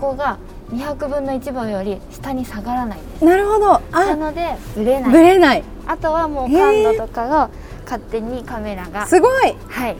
[0.00, 0.38] こが
[0.70, 3.24] 200分の1秒より下に下がらないんです。
[3.24, 3.66] なるほど。
[3.68, 5.10] なあのでブレない。
[5.10, 5.62] ぶれない。
[5.86, 7.50] あとはもう感度とかが
[7.84, 9.54] 勝手にカメラがすごい。
[9.68, 9.96] はい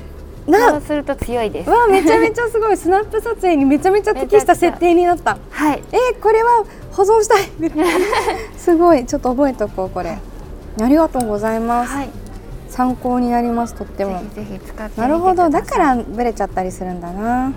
[0.47, 1.71] なそうすると強いです。
[1.71, 2.77] わあめちゃめちゃすごい。
[2.77, 5.39] スナップ撮影にめちゃめちゃ適した設定になった。
[5.51, 5.83] はい。
[5.93, 7.49] えー、これは保存したい。
[8.57, 9.07] すごい。
[9.07, 10.19] ちょっと覚えとこうこれ。
[10.81, 12.09] ありがとうございます、はい。
[12.69, 14.19] 参考になりますとっても。
[14.19, 15.49] ぜひぜひ使ってなるほど。
[15.49, 17.53] だからブレちゃったりするんだな。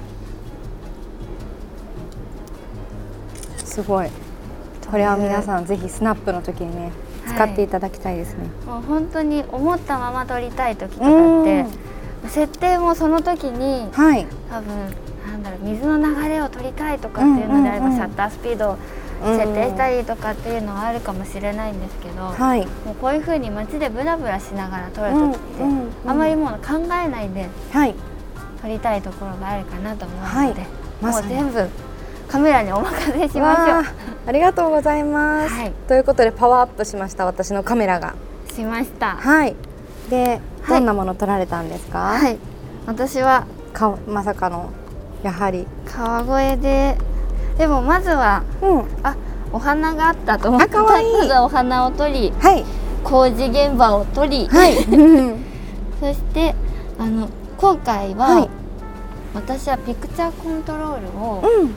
[3.64, 4.10] すごい。
[4.90, 6.92] これは皆さんぜひスナップの時にね
[7.28, 11.66] 使っていただきたいですね、もう本当に思ったまま撮りたい時とかって
[12.30, 14.28] 設定もその時にはい。
[14.50, 14.76] 多分
[15.30, 17.98] なんだろう水の流れを撮りたいとかっていうのであれば、うんうんうん。
[17.98, 18.78] シャッタースピードを
[19.24, 22.66] 設定したりとかっていうのはあるかもしれないんですけど、はい。
[22.86, 25.90] もうこういう風に街でブラブラしながら撮る時って、うんうんうん。
[26.06, 27.96] あまりもう考えないではい。
[28.62, 30.56] 撮りたいところがあるかなと思うので、はい。
[31.02, 31.70] まもう全部
[32.28, 33.40] カメラにお任せしましょう。
[33.40, 33.94] わあ
[34.28, 35.72] ありがとうございます、はい。
[35.88, 38.16] ということでパワーアップしました私のカメラが。
[38.54, 39.18] しました。
[39.18, 39.56] はい。
[40.10, 42.38] ではいどんなもの撮られたんですか、はい。
[42.86, 44.72] 私はかまさかの
[45.24, 45.68] やはり。
[45.86, 46.98] 川越で
[47.58, 48.86] でもまずはうん。
[49.04, 49.16] あ
[49.52, 52.66] お花があったと思ってまずはお花を取りはい。
[53.04, 54.76] 工事現場を取り、はい。
[54.94, 55.46] うん。
[56.00, 56.56] そして
[57.00, 58.50] あの今回は、はい。
[59.34, 61.74] 私はピクチャーコントロールをうん。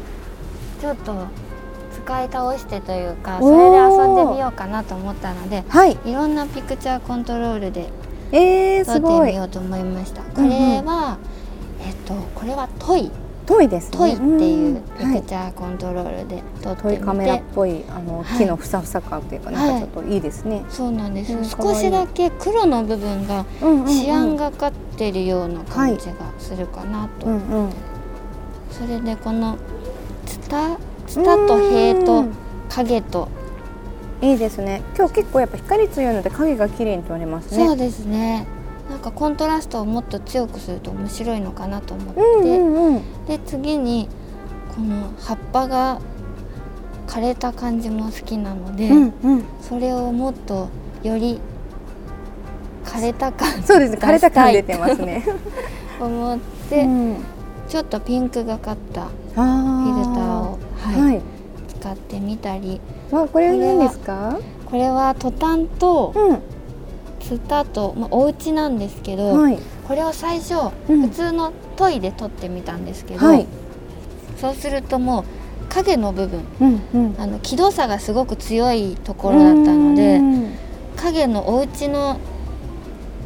[0.81, 1.13] ちょっと
[1.93, 5.99] 使い倒してというかそれで遊んでみようかなと思ったのではい。
[6.05, 7.91] いろんなピクチャーコントロールで
[8.33, 10.23] えー、撮ってすごいみようと思いました。
[10.23, 10.51] こうんうん。
[10.51, 11.19] れは、
[11.87, 13.11] えっとこれはトイ。
[13.47, 13.97] トイですね。
[13.97, 15.23] トイっていうピんはい。
[15.23, 18.39] クチャーコントロールで撮ってトみて、イカメラっぽいあのはい。
[18.39, 20.19] 木のふさふさ感というか、なんかちょっとい。
[20.19, 27.37] いですね、そうなんです、うん少しだけ黒の部分がうんうんうんシアンがかってるような感じがするかなと、うんう
[27.69, 27.73] ん。
[28.71, 29.57] それでこの
[30.27, 32.33] ツタツタと塀とうん。
[32.69, 33.29] 影と
[34.21, 34.83] いいですね。
[34.97, 37.67] 今日結構やっぱ光強いので影が綺麗に撮れますね。
[37.67, 38.47] そうですね。
[38.91, 43.27] なんかコントラストをもっと強くすると面白いのかなと思って、うんうんうん。
[43.27, 44.09] で次に
[44.75, 46.01] この葉っぱが
[47.07, 49.45] 枯れた感じも好きなので、うんうん。
[49.61, 50.69] それをもっと
[51.03, 51.41] より
[52.85, 53.99] 枯れた感そうですね。
[53.99, 55.25] 枯れた感出出てますね。
[56.01, 57.17] 思って、うん。
[57.69, 61.23] ちょっとピンクがかったあフィルターを、は、はいはい。
[61.79, 64.39] 使ってみたりわこれは何ですか？
[64.67, 66.43] これはトタンとうん。
[67.21, 69.59] ツタと、まあ、お家なんですけど、はい。
[69.87, 71.03] これを最初、うん。
[71.03, 73.47] 普通のトイで撮ってみたんですけど、はい。
[74.41, 75.25] そうするともう
[75.69, 77.15] 影の部分うんうん。
[77.19, 80.55] あの気動差がすごく強いところだったのでうん。
[80.97, 82.19] 影のお家の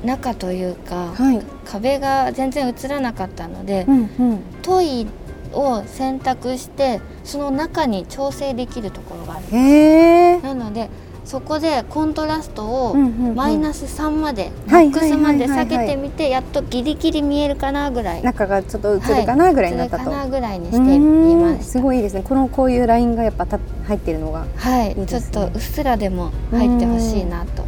[0.05, 1.43] 中というか、はい。
[1.65, 4.03] 壁が全然映らなかったので、うんう
[4.35, 4.43] ん。
[4.63, 5.07] トイ
[5.55, 10.43] を選択してその中に調整できるところがある。
[10.43, 10.89] なので
[11.25, 15.69] そこでコントラストをマイナス3まで、はいマックスまではいはいはいはい。
[15.69, 18.23] 下げてみてやっとギリギリ見えるかなぐらい。
[18.23, 22.25] 中がちょっと映るかなぐらいになったと、映るかなぐらいにしてみましうんすごいいいですね。
[22.25, 24.97] このこういうラインがやっぱた入ってるのがたはい。
[25.07, 27.65] ちょっとうっすらでも入ってほしいなと。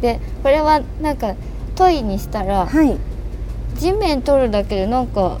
[0.00, 1.34] でこれはなんか
[1.76, 2.96] トイにしたらはい。
[3.76, 5.38] 地面取るだけでなんか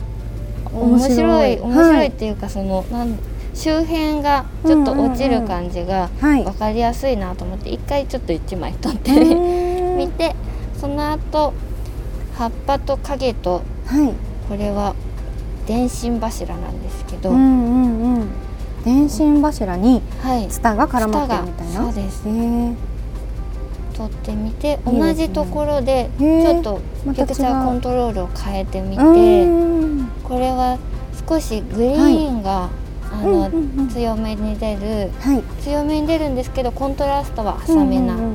[0.76, 1.54] 面面白白い。
[1.54, 3.18] い面白はいいっていうかそのなん
[3.54, 6.44] 周辺がちょっと落ちる感じがはい。
[6.44, 10.34] 分かりやすいなと思って一回ちょっと1枚取ってうんみて
[10.78, 11.54] その後
[12.34, 14.12] 葉っぱと影とはい。
[14.48, 14.94] これは
[15.66, 18.28] 電信柱なんですけど、うんうんうん。
[18.84, 20.46] 電信柱にはい。
[20.48, 21.82] ツタが絡まってるみたいな。
[21.84, 22.28] そうです。
[22.28, 22.30] へ
[23.96, 30.08] え取ってみて同じところでちょっとピクチャーコントロールを変えてみて、うん。
[30.22, 30.78] これは
[31.28, 32.68] 少しグリーンが、
[33.10, 33.88] あの、うんうんうん。
[33.88, 35.42] 強めに出るはい。
[35.62, 38.34] 強めに出るんですけどコントラストは浅めなの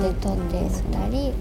[0.00, 1.32] で撮ってみたり、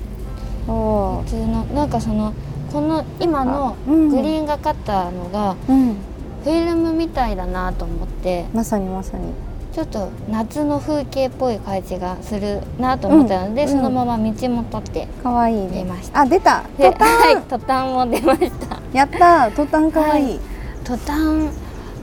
[0.65, 2.33] 普通のなんかその
[2.71, 4.09] この今のうん。
[4.09, 5.95] グリーンがかったのがうん。
[6.43, 8.45] フィルムみたいだなと思って。
[8.53, 9.33] まさにまさに
[9.73, 15.83] ちょっと夏の風景っぽい感じがするなと思ったので、うんそのまま道も撮って可愛いね。
[15.83, 16.21] 出ました。
[16.21, 16.63] あ出た。
[16.77, 18.79] でトタン、はいトタンも出ました。
[18.93, 20.39] やったトタン可愛い、
[20.83, 21.49] トタン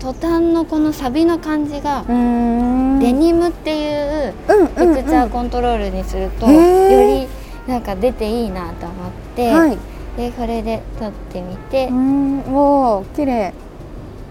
[0.01, 7.29] トタンのこのサビの感じがデニムっていううんピクチャーコントロールにすると、より
[7.69, 9.79] なんか出ていいなと思って、はい。
[10.17, 11.87] でこれで撮ってみて。
[11.87, 12.41] うー、ん。
[12.53, 13.55] おー綺麗。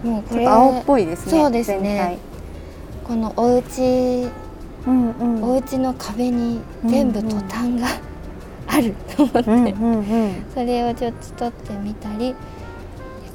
[0.04, 2.18] もうこれちょっと青っぽいですねそうですね
[3.10, 4.30] このお家
[4.86, 5.42] うんうん。
[5.42, 7.88] お家の壁に全部トタンが
[8.68, 10.46] あると思って、うんうんうん。
[10.54, 12.36] それをちょっと撮ってみたり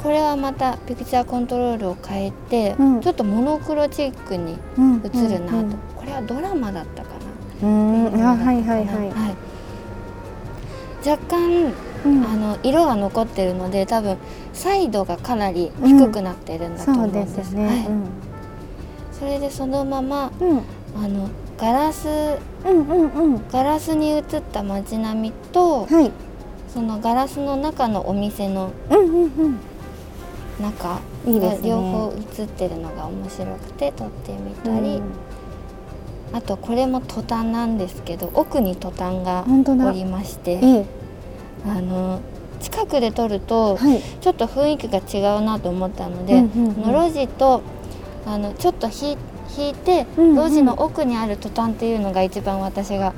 [0.02, 3.02] これはまたピクチャーコントロールを変えて、うん。
[3.02, 7.10] ちょっとモノクロチックにうん映るなと、うんこれはドラマだったか
[7.62, 7.68] な。
[7.68, 8.06] うん。
[8.14, 9.36] うんあはいはいはい、は
[11.04, 11.10] い。
[11.10, 11.74] 若干
[12.06, 12.24] うん。
[12.26, 14.16] あの色が残ってるので多分
[14.54, 17.88] サイドがかなり低くなってるんだとそう思うんです,、ですね、はい、
[19.18, 20.50] それでそのままうん。
[20.50, 20.62] うん
[20.98, 22.08] あのガラス
[22.66, 23.42] うんうんうん。
[23.50, 26.12] ガラスに映った街並みとはい。
[26.74, 29.60] そのガラスの中のお店のうんうんうん。
[30.62, 31.70] 中いいですね。
[31.70, 35.02] 両方映ってるのが面白くて撮ってみたり、
[36.34, 40.86] あとこれもトタンなんですけど奥にトタンがおりましてええ。
[41.66, 42.20] あの
[42.62, 44.02] 近くで撮るとはい。
[44.22, 46.74] ちょっと雰囲気が違うなと思ったので、うんうんうん。
[46.76, 47.62] この路地と
[48.26, 49.18] あのちょっと引い
[49.58, 50.36] 引いて、うんうん。
[50.36, 53.14] 路地の奥にあるトタンっていうのが一番私が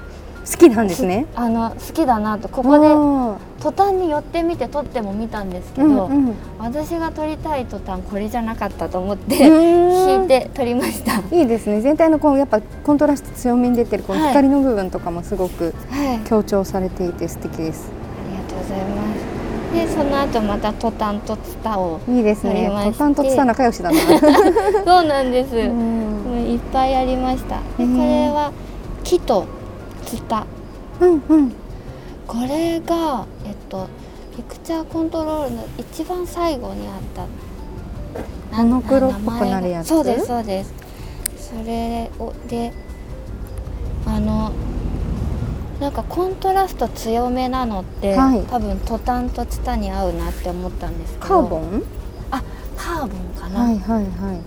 [0.50, 1.26] 好きなんですね。
[1.36, 6.36] あの好きだなとこここでトタンに寄ってみて撮っても見たんですけど、うんうん。
[6.60, 9.88] 私が撮りたいトタンこれじゃなかったと思って、うん
[10.20, 11.20] 引いて撮りました。
[11.36, 11.82] いいですね。
[11.82, 14.30] 全体のこうやっぱコントラスト強めに出てるこのはい。
[14.30, 17.90] 光の部分とかもすごくはい、あ強調されていて素敵です。
[18.30, 19.37] りがとうございます。
[19.74, 22.68] でその後またトタンとツタをいいですね。
[22.68, 22.92] ありまして。
[22.94, 23.98] トタンとツタ仲良しだな。
[24.86, 25.56] そうなんです。
[25.56, 26.48] うん。
[26.52, 27.58] いっぱいありました。
[27.78, 28.52] でこれは
[29.04, 29.46] 木と
[30.06, 30.46] ツタ。
[31.00, 31.52] うんうん。
[32.28, 33.88] これがえっと
[34.36, 36.96] ピクチャーコントロールの一番最後にあっ
[38.52, 38.58] た。
[38.58, 39.90] なモノクロっぽくなるやつ？
[39.90, 40.74] そうですそうです。
[41.38, 42.72] それをで
[44.06, 44.52] あの
[45.80, 48.42] なんかコントラスト強めなのって、はい。
[48.44, 51.28] 多分トタンとツタに合うなって思ったんですけど。
[51.28, 51.84] カーボン？
[52.32, 52.44] あ
[52.76, 54.42] カーボンかな、はいはいはい。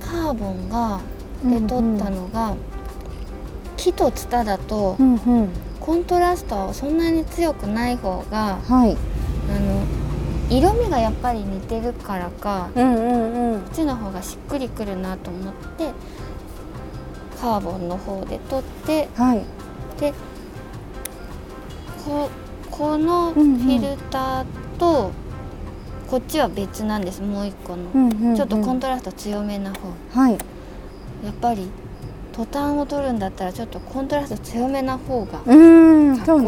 [0.00, 1.00] カーボンが
[1.44, 1.66] うんうん。
[1.66, 2.56] で撮ったのが、
[3.76, 5.48] 木とツタだと、うんうん。
[5.80, 8.96] コントラストはそんなに強くない方がはい。
[9.50, 9.86] あの
[10.50, 13.60] 色味がやっぱり似てるからかうんうんうん。
[13.60, 15.92] こっちの方がしっくりくるなと思って
[17.40, 19.44] カーボンの方で撮ってはい。
[20.00, 20.12] で
[22.08, 22.30] こ
[22.70, 25.10] このフィルターと
[26.08, 28.36] こっちは別なんですもう一個の、うんうんうん。
[28.36, 29.92] ちょっとコントラスト強めな方。
[30.18, 30.32] はい。
[30.32, 31.68] やっぱり
[32.32, 35.52] トタンを撮るんだったらちょっとコントラスト強めな方がかっこ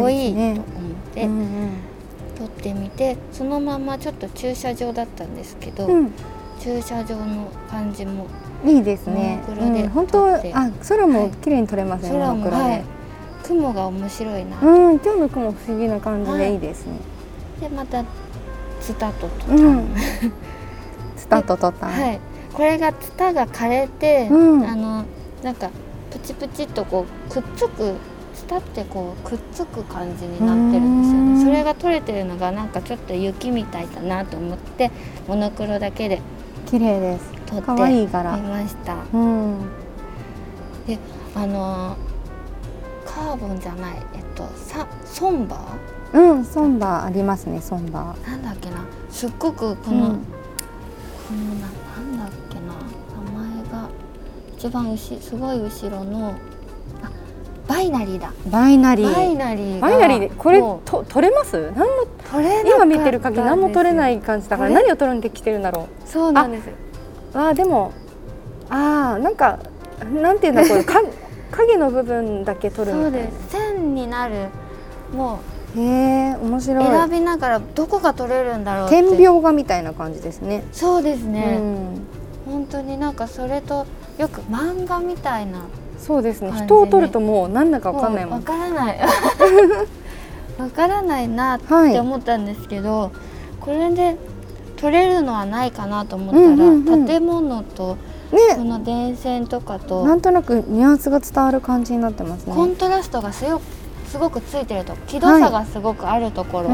[0.08, 0.62] いいと思っ
[1.12, 1.70] てうんうん。
[2.38, 6.12] 撮ってみてそのままちょっと駐車場だったんですけど、うん。
[6.58, 8.28] 駐車場の感じも
[8.64, 9.42] いいですね。
[9.46, 10.40] うん本当あ
[10.88, 12.12] 空も綺麗に撮れますね。
[12.12, 12.62] 空もモノクロで。
[12.62, 12.99] はい
[13.44, 16.94] 雲が面白いな、うん今日の雲不思議な感じでいいですね。
[17.60, 18.04] でまた
[18.80, 19.94] ツタとトタン、うん
[21.16, 21.86] スタート撮った。
[21.86, 22.20] はい
[22.52, 25.04] これがツタが枯れて、うんあの
[25.42, 25.70] なんか
[26.10, 27.94] プチプチっとこうくっつく
[28.34, 34.90] ツタってこうくっつく感じになってるんですようんねそれが取れてるのがなんかちょっと雪みたいだなと思って
[35.28, 36.20] モノクロだけで
[36.66, 37.32] 綺麗です。
[37.46, 38.36] 撮ってみ柄。
[38.36, 39.58] ましたうん。
[40.86, 40.98] で
[41.34, 42.09] あのー
[43.14, 45.58] カーボンじゃないえっとサソンバ
[46.12, 48.84] うんソンバーありますねソンバーなんだっけな？
[49.10, 49.94] すっごくこー。
[49.94, 52.74] の、うんこのななんだっけな？
[53.32, 53.88] 名前が
[54.56, 57.10] 一番うしすごい後ろのあ
[57.68, 59.36] バイナリーだバイナリバイー。
[59.36, 61.72] ナリーがバイナリーでこれと撮れます？
[61.76, 66.68] 何も取れ今見てる限り何も撮れない感じだから何を撮るんできてるんだろそうなんです。
[67.34, 67.92] あーでも
[68.68, 69.58] あーなんか
[70.12, 71.00] なんていうんだこれか
[71.50, 73.10] 影の部分だけ撮るそいうな。
[73.10, 73.50] です。
[73.50, 74.48] 線になる。
[75.14, 75.40] も
[75.76, 76.84] へえ面う白い。
[76.84, 80.64] 選びながらどこが取れるんだろう点描画みたいな感じですね。
[80.72, 81.58] そうですね、
[82.46, 83.86] うん、本当になんかそれと
[84.18, 85.62] よく漫画みたいな
[85.98, 86.52] そうですね。
[86.52, 88.42] 人を撮るともう何だかわかんないもわん。
[88.42, 88.98] からない。
[90.58, 93.12] わからないなってはい思ったんですけど、
[93.60, 94.16] これで
[94.76, 97.06] 撮れるのはないかなと思ったら、うんうんうん。
[97.06, 97.96] 建物と
[98.30, 102.54] こねの電線とかとなんとなくニュアンスが伝わる感じになってますね。
[102.54, 103.60] コントラストがすよ
[104.06, 106.70] すごくついてると気度差がすごくあるところ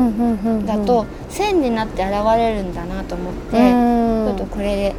[0.64, 4.36] だと線になって現れるんだなと思って、うん。
[4.36, 4.94] ちょっとこれで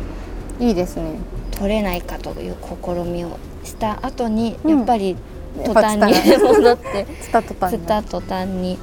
[0.60, 1.20] いいですね。
[1.52, 4.78] 撮れないかという試みをした後に、うん。
[4.78, 5.16] やっぱり
[5.66, 8.78] 途端に戻って 途端に。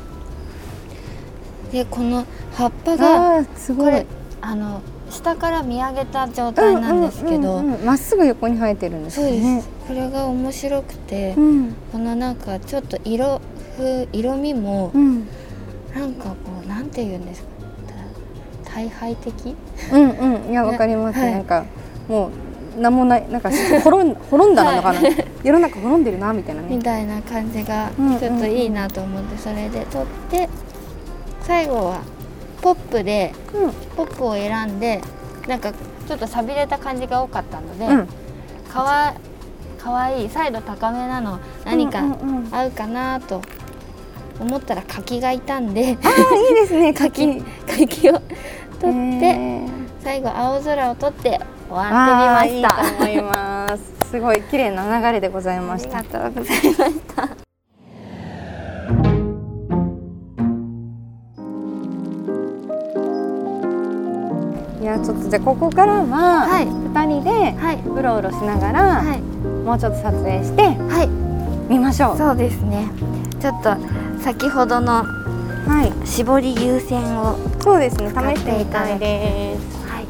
[1.70, 3.87] でこの葉っぱがあーすごい。
[3.87, 4.07] これ
[4.41, 4.81] あの
[5.15, 9.62] 下から見上げた状態なんですけど、まっすぐ横に生えてるんですそうです、ね。
[9.87, 11.75] これが面白くて、うん。
[11.93, 13.41] このなんかちょっと色
[13.77, 15.27] 風色味もうん。
[15.95, 17.49] なんかこうなんて言うんですか。
[18.65, 19.55] た大敗的？
[19.93, 20.51] うんうん。
[20.51, 21.65] いやわかります、は いなんか
[22.09, 22.31] も
[22.77, 23.51] うなんもないなんか
[23.85, 25.01] 滅ん滅 んだなのかな、
[25.45, 26.77] 世の中滅んでるなみたいなね。
[26.77, 30.49] みたいな感じがちょっといいなと思ってそれで撮って
[31.43, 32.01] 最後は
[32.65, 35.03] ポップでうんポップを選んで
[35.47, 38.09] なんかちょっとさびれた感じが多かったので、うん
[38.73, 39.15] かわ
[39.79, 43.43] かわいいサイド高めなの何かうんうんうん合うかなと
[44.41, 47.43] 思ったら柿がいたんであーいいですね 柿。
[47.69, 48.21] 柿を
[48.81, 49.61] 取って
[50.03, 51.39] 最後青空を撮って
[51.69, 52.85] 終わってみました。
[52.85, 54.11] いいと思います。
[54.11, 56.21] すごい綺麗な流れでございましたありが。
[56.21, 57.44] とうございました。
[65.35, 66.66] じゃあここからははい。
[66.68, 67.80] 2人ではい。
[67.82, 69.20] うろうろしながら、はい。
[69.20, 71.09] もうちょっと撮影してはい。
[71.68, 72.16] みましょう。
[72.16, 72.87] そうですね。
[73.41, 73.74] ちょっと
[74.22, 76.07] 先ほどのはい。
[76.07, 79.89] 絞り優先をそうですね試してみたいです。
[79.89, 80.05] はい。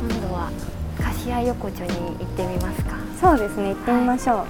[0.00, 0.50] 今度は
[1.04, 2.96] 柏横丁に行ってみますか。
[3.20, 4.46] そうですね行ってみましょう、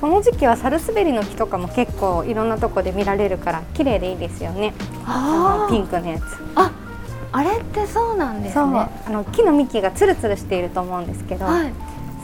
[0.00, 4.72] この時期はサルスベリの木とかも結構いろんなとこで見られるから綺麗でいいですよね。
[5.04, 6.22] あピンクのやつ。
[6.54, 6.72] あ
[7.32, 8.62] あれってそうなんですね。
[8.62, 11.72] あの木の幹がツルツルしていると思うんですけど、はい。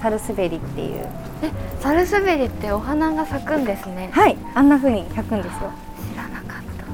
[0.00, 1.06] サルスベリっていう。
[1.42, 1.50] え
[1.80, 4.08] サルスベリってお花が咲くんですね。
[4.10, 4.38] はい。
[4.54, 5.70] あんな風に咲くんですよ。
[6.12, 6.86] 知らなかった。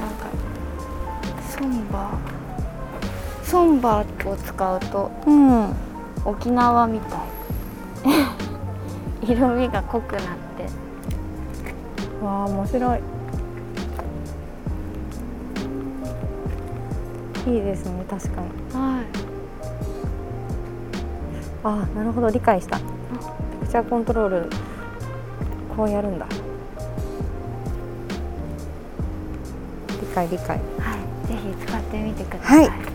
[0.00, 0.26] なんか
[1.58, 2.10] ソンバ。
[2.30, 2.33] ー
[3.54, 5.72] ソンバーを使うとうん。
[6.24, 7.20] 沖縄みたい。
[9.30, 10.22] 色味が濃くなっ
[10.56, 10.64] て。
[12.24, 13.00] わあ面白い。
[17.46, 18.48] いいですね確かに。
[18.72, 19.04] はい。
[21.62, 22.78] ああなるほど理解した。
[22.78, 22.82] ピ
[23.60, 24.50] クチャーコントロール
[25.76, 26.26] こうやるんだ。
[30.00, 30.48] 理解理解。
[30.48, 31.28] はい。
[31.28, 32.93] ぜひ使ってみてください、はい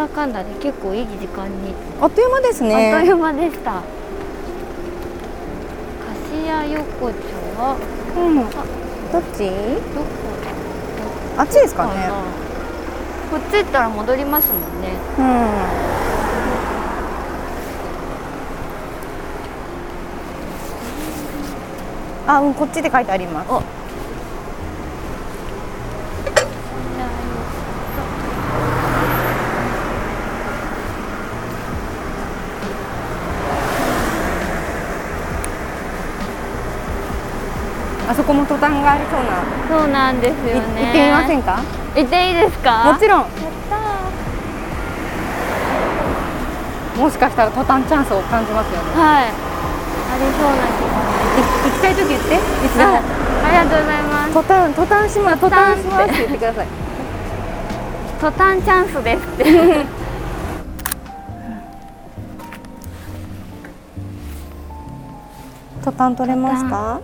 [0.00, 3.82] だかんだで結構いい時間に、あっという間ですあっといねう間でした。
[6.32, 7.14] 柏横丁
[7.58, 7.76] は
[8.16, 8.36] うん。
[9.12, 9.44] どっち？
[9.94, 10.06] どこ？
[11.36, 12.08] あっちですかね。
[13.30, 14.94] こっち行ったら戻りますもんね。
[15.18, 15.24] うん。
[22.26, 23.48] あうんこっちで書いてあります
[38.10, 39.40] あそこもトタンがありそうな。
[39.78, 40.82] そうなんですよいね。
[40.82, 41.60] 行ってみませんか？
[41.94, 42.92] 行っていいですか？
[42.92, 43.26] もちろん。
[46.98, 48.90] もしかしたらトタンチャンスを感じますよね。
[48.96, 49.26] ーはい。
[49.26, 49.34] あり
[50.34, 50.98] そうな気が。
[51.38, 52.34] い行きたい時言って。
[52.34, 52.38] い
[52.68, 52.96] つでも。
[52.96, 52.98] あ
[53.46, 54.32] ありがとうございます。
[54.34, 56.66] トタントタンしますトトタンタンしますって言ってください。
[58.20, 59.44] トタンチャンスですって。
[65.84, 67.00] トタン取れますか？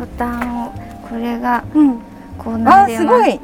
[0.00, 0.72] トタンを
[1.08, 1.98] これがうん。
[2.38, 3.04] こうなす。
[3.04, 3.38] ごい。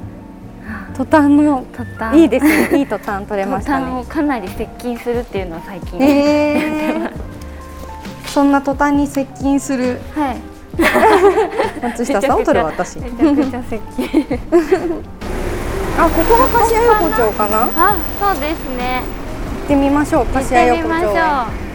[0.97, 2.79] トタンのトタンいいですね。
[2.79, 4.05] いいトタン取れましたね。
[4.09, 10.01] かなり接近するっていうのを最近、えー、そんなトタンに接近する。
[10.15, 10.37] はい。
[11.83, 12.99] 松下さんを取る私。
[13.01, 14.39] めちゃくちゃ接近。
[15.99, 17.67] あここが柏横丁かな？
[17.67, 19.03] 行あそうですね。
[19.65, 20.25] ってみましょう。
[20.25, 21.13] 行っ柏てみましょう。
[21.13, 21.66] 横丁へ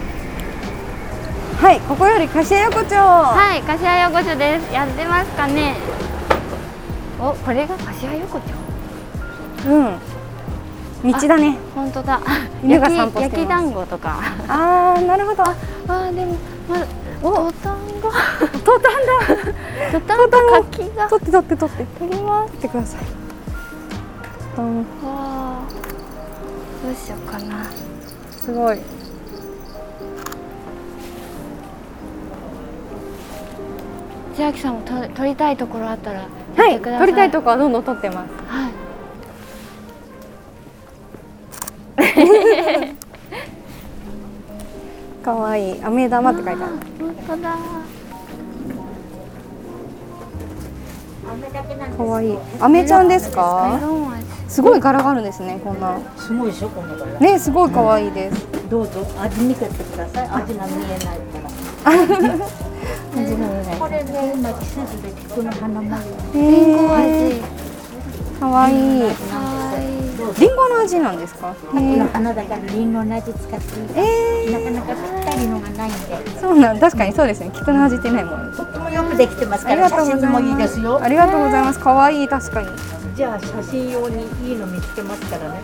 [1.62, 2.96] はいここより柏横丁。
[2.96, 4.74] はい柏横丁です。
[4.74, 5.76] やってますかね。
[7.20, 9.70] おこれが柏横丁？
[9.70, 11.12] うん。
[11.12, 11.56] 道だね。
[11.76, 12.20] 本当だ。
[12.64, 14.18] 犬が散歩焼き団子とか。
[14.48, 15.44] あーなるほど。
[15.44, 16.36] あーでも
[16.68, 16.88] まだ
[17.22, 17.32] お。
[17.32, 18.10] トタンが
[18.66, 19.06] トタン
[19.92, 20.00] だ。
[20.00, 21.08] トタンと柿が。
[21.10, 21.86] 取って取って取って。
[22.00, 22.54] 取ります。
[22.54, 23.02] 取ってください。
[23.02, 23.06] ト
[24.56, 25.62] タンわあ。
[26.84, 27.70] どうしようかな。
[28.32, 28.80] すごい
[34.36, 36.28] 千秋さんもと撮りたいところあったらは
[36.68, 38.30] い言ってくださ取りたいとこはどんどん取ってます。
[38.48, 38.72] はい。
[45.24, 45.82] かわいい。
[45.84, 46.74] 飴玉って書いてある。
[47.00, 47.56] 本当だ。
[51.98, 52.38] かわいい。
[52.60, 53.80] 飴ちゃんですか？
[54.48, 55.98] すごい柄があるんですねこんな。
[56.18, 57.06] すごいでしょこの柄。
[57.20, 58.48] ねすごいかわいいです。
[58.70, 59.06] どうぞ。
[59.22, 60.28] 味見てください。
[60.44, 61.06] 味が見えないか
[61.86, 61.92] ら
[63.16, 67.42] 味が見えないこれね今季節で菊の花までリンゴ味。
[68.40, 69.04] かわいい
[70.40, 71.54] リンゴの味なんですか？
[71.72, 73.66] 菊の花だからリンゴの味使って
[73.96, 75.98] えなかなかぴったりのがないんで。
[76.16, 77.52] ー、そうなん確かにそうですね。
[77.54, 78.54] 菊の味ってないもん。
[78.56, 81.00] とってもよくできてますありからがとうござい写真もいいですよ。
[81.02, 81.80] ありがとうございます。
[81.80, 82.68] かわいい確かに。
[83.16, 85.62] じゃあ写真用にいいの見つけますからね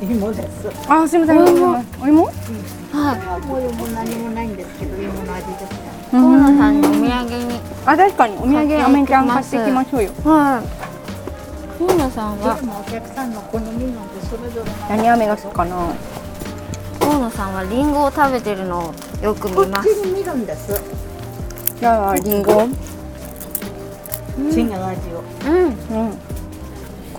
[0.00, 1.42] 芋ですあすみません。
[1.42, 1.84] お芋。
[2.00, 2.24] お芋？
[2.24, 3.46] はい。
[3.46, 5.66] もう芋何もないんですけど芋の味です
[6.10, 6.88] 河野さんに。
[6.88, 7.04] お土産
[7.44, 10.10] にあ確かにお土産アメちゃん買っていきましょうよ。
[10.24, 10.66] はい。
[11.82, 12.56] 大野さんは？
[12.56, 15.92] お客さんの好みなんでそれぞれの何飴が好きかな？
[17.00, 19.94] 大野さんはリンゴを食べてるのをよく見ます。
[19.94, 20.72] ちに見るんです。
[21.78, 22.62] じゃあリンゴ。
[24.38, 25.22] 違う味を。
[25.44, 25.54] うん。
[25.66, 26.27] うん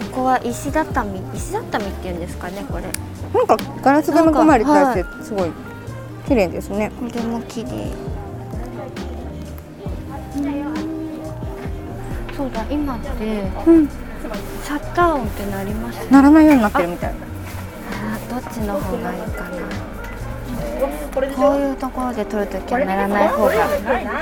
[0.10, 2.84] ここは石畳石畳っていうんですかねこれ。
[3.34, 5.51] なんかガラスが込まれてなんかてすごい
[6.28, 6.91] 綺麗ですね。
[6.99, 7.91] これも綺麗。
[12.36, 13.88] そうだ今ってうん。
[13.88, 16.12] シャッター音ってなります？
[16.12, 17.14] ならないようになってるみたい。
[17.14, 17.14] あ
[18.30, 19.49] どっちの方がいいかな。
[21.36, 23.53] こういうところで撮るときはならない方が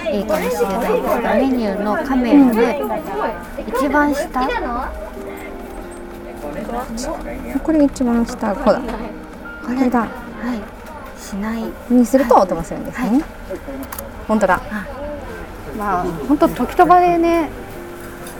[0.09, 2.81] いいかもしれないですがメニューのカメラで
[3.67, 4.47] 一番下
[7.63, 8.81] これ一番下こうだ。
[9.65, 9.99] これだ。
[9.99, 11.19] はい。
[11.21, 11.63] しない。
[11.89, 13.23] にすると音がするんですね、
[14.27, 14.61] 本当だ。
[15.77, 17.49] まあ本当時と場でね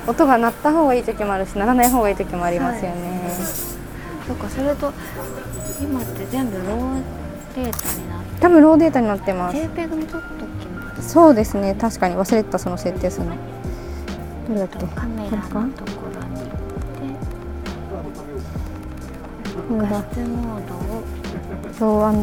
[0.07, 3.29] 音が鳴った方がいい時もあるし鳴らない方がいい時もありますよね、
[4.25, 4.91] そうかそれと
[5.81, 7.03] 今って全部ロー
[7.55, 9.57] データになって多分ローデータになってます。
[9.57, 10.27] JPEG も撮っと
[10.59, 11.75] きますそうですね。
[11.75, 13.35] 確かに忘れてたその設定するの。
[14.47, 14.87] どれだっけ？
[14.95, 15.96] カメラのとこ
[19.69, 19.87] モー
[20.67, 20.75] ド
[21.85, 22.21] をロー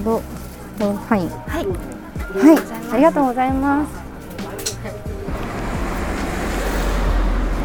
[0.81, 1.73] ローファインはいは
[2.53, 2.59] い。
[2.93, 3.93] ありがとうございます。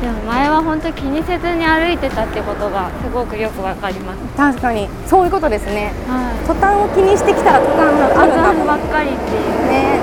[0.01, 1.97] でも前は本当気にせずに歩い。
[1.97, 4.19] てたってことがすごくよくわかります。
[4.37, 4.87] 確かに。
[5.07, 5.91] そういうことですね。
[6.07, 6.35] はい。
[6.47, 8.33] 途端を気にしてきたら途端がある。
[8.33, 9.99] んだもん登山ばっかりっていうね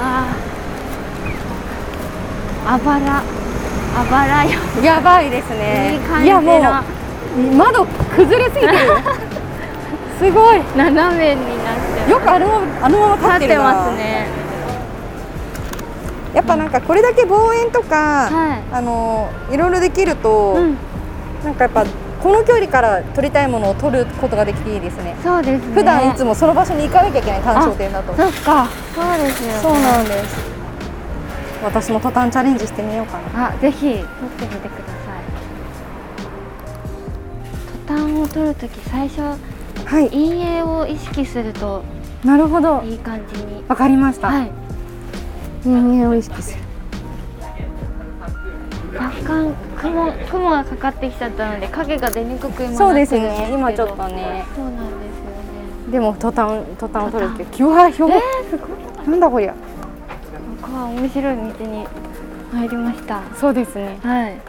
[0.00, 0.34] あ
[2.72, 3.22] ああばら。
[3.94, 4.58] あばらよ。
[4.82, 5.92] やばいですね。
[5.92, 8.78] いい感じやもなう窓崩れすぎてる。
[10.18, 10.62] すごい。
[10.74, 12.46] 斜めになってよくあの
[12.82, 14.26] あのまま立立ってますね。
[16.32, 18.74] やっぱなんかこれだけ望遠とか、はい。
[18.74, 20.78] あのいろいろできると、うん。
[21.44, 21.84] なんかやっぱ
[22.22, 25.14] この距離から撮りたいものを撮ることができていいですね。
[25.22, 25.74] そうですね。
[25.74, 28.14] 普段いつもその場所に行かなきゃいけない単焦点だと。
[28.14, 29.52] そっかそうですよ。
[29.52, 30.51] ねそうなんです
[31.62, 33.54] 私もトタンチャレンジしてみようかな。
[33.54, 35.22] あぜひ撮ってみてください。
[37.86, 40.10] トタンを撮るとき最初はい。
[40.10, 41.84] 陰影を意識すると
[42.24, 42.82] なるほど。
[42.82, 43.64] いい感じに。
[43.68, 44.50] わかりました、はい。
[45.64, 46.62] 人間を意識する。
[48.94, 53.50] 若干雲雲がかかってきちゃったので影が出にくく今そうですね。
[53.52, 54.44] 今ちょっとね。
[54.54, 55.24] そうなんですよ
[55.86, 55.92] ね。
[55.92, 59.08] でもトタントタンを撮るってキュアひょえー、すごい。
[59.08, 59.54] なんだこりゃ
[60.72, 61.86] ここは面白い道に
[62.50, 63.22] 入りました。
[63.36, 63.98] そうですね。
[64.02, 64.40] はい。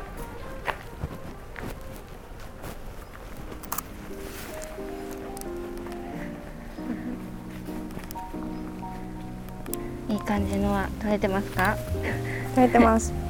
[10.10, 11.76] いい感じのは撮れてますか？
[12.56, 13.14] 撮れてます。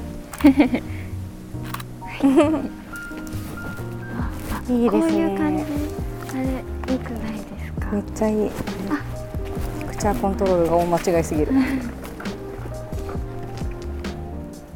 [4.70, 5.02] いいですね。
[5.02, 7.92] こういう感じあれいいくないですか？
[7.92, 8.50] めっちゃいい。
[8.50, 11.52] ピクチャーコントロールが大間違いすぎる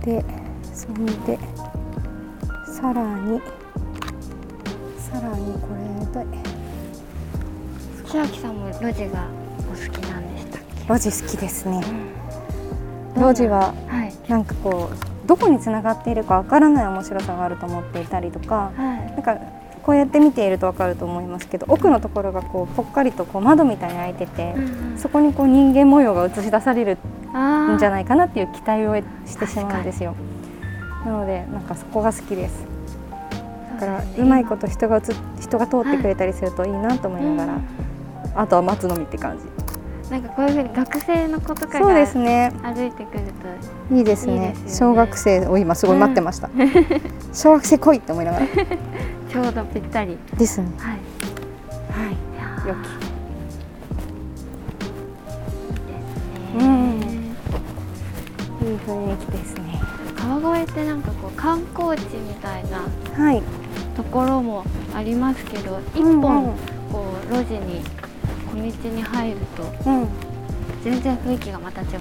[0.07, 0.23] で
[0.73, 1.37] そんで
[2.65, 3.41] さらに
[4.97, 5.67] さらにこ
[6.15, 6.47] れで。
[8.07, 9.27] 千秋さんも路地が
[9.69, 10.93] お好きなんでしたっけ？
[10.93, 11.83] 路地好きですね。
[13.17, 14.13] 路地ははい。
[14.29, 19.11] なんかこうどこに繋がっているかわからない面白さがあると思っていたりとかはい。
[19.11, 19.37] なんか
[19.87, 24.53] こうやって見ているとわかると思いますけど奥のところがこうぽっかりとこう窓みたいに開いてて、
[24.97, 26.97] そこにこう人間模様が映し出される
[27.33, 30.13] あんじゃいないかなっていう期待をしてしまうんですよ。
[31.05, 32.65] なのでなんかそこが好きです。
[33.75, 35.03] だからうまいこと人が映っ
[35.39, 37.61] 人が通ってくれたりするといいなと思いながら、
[38.35, 39.45] あとは待つのみって感じ。
[40.11, 42.51] なんかこういうふうに学生の子とかそうがですね。
[42.61, 43.23] 歩いてくる
[43.89, 44.33] といいですね。
[44.33, 46.49] いいですよね小学生を今すごい待ってました。
[47.31, 48.45] 小学生来いって思いながら。
[49.29, 50.67] ちょうどぴったりですね。
[50.77, 50.97] はい
[51.91, 52.67] はい。
[52.67, 52.77] よい
[55.69, 57.35] いですねうん
[58.67, 59.79] いい雰囲気ですね。
[60.15, 63.41] 川越ってなんかこう観光地みたいなはい。
[63.95, 64.63] ところも
[64.93, 66.55] ありますけど一うん本
[66.91, 67.81] こう路地に
[68.51, 70.07] 小道に入るとうん。
[70.83, 71.97] 全然雰囲気がまた違って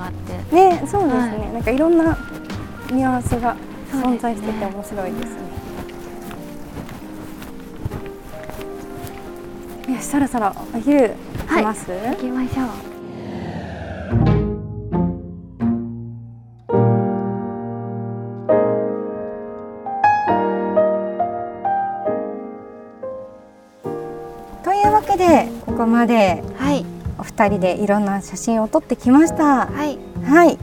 [0.54, 1.36] ね、そうですね。
[1.38, 2.16] はいなんかいろんな
[2.92, 3.56] ニュアンスが
[3.90, 5.45] 存在してて面白いですね。
[9.96, 11.14] よし、そろそろお昼
[11.48, 11.90] 来ます？
[11.90, 12.68] 行きましょう。
[24.62, 26.84] というわけでここまではい。
[27.18, 29.66] お二人でいろんな写真を撮ってきました。
[29.66, 29.98] はい。
[30.26, 30.58] はい。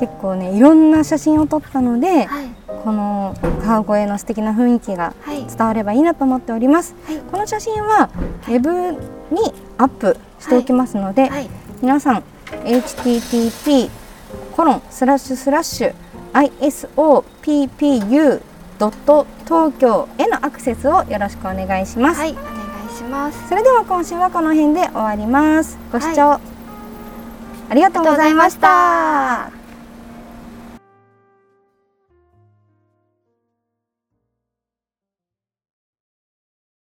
[0.00, 2.51] 結構ねいろんな写真を撮ったのではい
[2.84, 5.46] この川越の素敵な雰囲気がはい。
[5.46, 6.94] 伝わればいいなと思っております。
[7.06, 7.18] はい。
[7.18, 8.10] この写真は
[8.48, 8.92] ウェブ
[9.34, 11.48] にアップしておきますので、はい。
[11.80, 12.22] 皆さん
[12.64, 13.90] http
[14.56, 15.94] コロンスラッシュスラッシュ
[16.32, 18.40] isoppu
[18.78, 23.48] ドット東京へのアクセスをよろしくお願いします、はいお願いします。
[23.48, 26.40] それでは今週はこの辺で終わりますご視聴、あ
[27.74, 29.61] りがとうございました